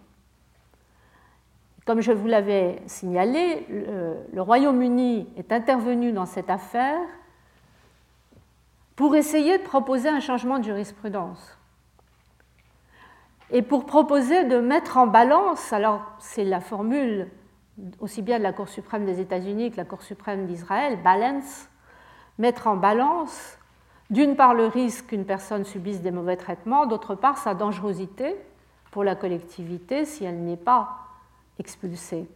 [1.86, 7.00] Comme je vous l'avais signalé, le, Royaume-Uni est intervenu dans cette affaire
[8.96, 11.58] pour essayer de proposer un changement de jurisprudence.
[13.52, 17.28] Et pour proposer de mettre en balance, alors c'est la formule
[18.00, 21.68] aussi bien de la Cour suprême des États-Unis que la Cour suprême d'Israël, balance,
[22.38, 23.58] mettre en balance
[24.10, 28.36] d'une part le risque qu'une personne subisse des mauvais traitements, d'autre part sa dangerosité
[28.92, 30.98] pour la collectivité si elle n'est pas
[31.60, 32.28] expulsée.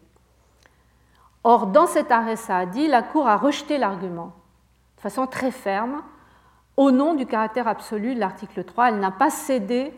[1.43, 4.33] Or, dans cet arrêt Saadi, la Cour a rejeté l'argument
[4.97, 6.01] de façon très ferme
[6.75, 8.89] au nom du caractère absolu de l'article 3.
[8.89, 9.93] Elle n'a pas cédé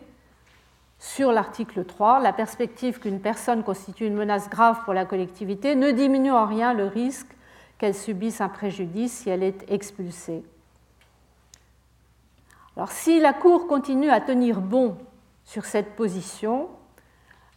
[1.02, 2.20] sur l'article 3.
[2.20, 6.74] La perspective qu'une personne constitue une menace grave pour la collectivité ne diminue en rien
[6.74, 7.36] le risque
[7.76, 10.44] qu'elle subisse un préjudice si elle est expulsée.
[12.76, 14.96] Alors si la Cour continue à tenir bon
[15.44, 16.68] sur cette position,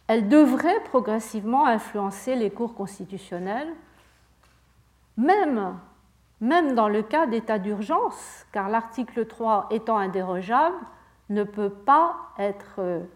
[0.08, 3.72] elle devrait progressivement influencer les cours constitutionnels,
[5.16, 5.78] même,
[6.40, 10.76] même dans le cas d'état d'urgence, car l'article 3 étant indérogeable,
[11.28, 13.06] ne peut pas être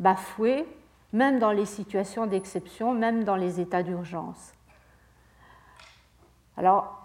[0.00, 0.66] bafoué,
[1.12, 4.52] même dans les situations d'exception, même dans les états d'urgence.
[6.56, 6.96] Alors,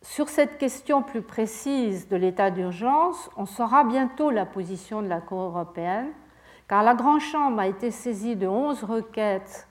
[0.00, 5.20] sur cette question plus précise de l'état d'urgence, on saura bientôt la position de la
[5.20, 6.08] Cour européenne,
[6.68, 9.68] car la Grande Chambre a été saisie de 11 requêtes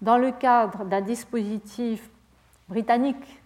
[0.00, 2.10] dans le cadre d'un dispositif
[2.68, 3.42] britannique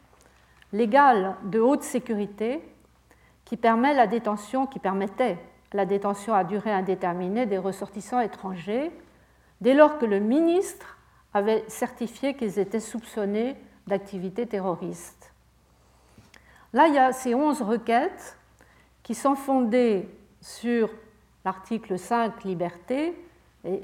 [0.72, 2.62] légal de haute sécurité
[3.44, 5.38] qui permet la détention, qui permettait
[5.72, 8.90] la détention à durée indéterminée des ressortissants étrangers
[9.60, 10.98] dès lors que le ministre
[11.34, 13.56] avait certifié qu'ils étaient soupçonnés
[13.86, 15.32] d'activités terroristes.
[16.72, 18.36] Là, il y a ces onze requêtes
[19.02, 20.08] qui sont fondées
[20.40, 20.90] sur
[21.44, 23.14] l'article 5, liberté,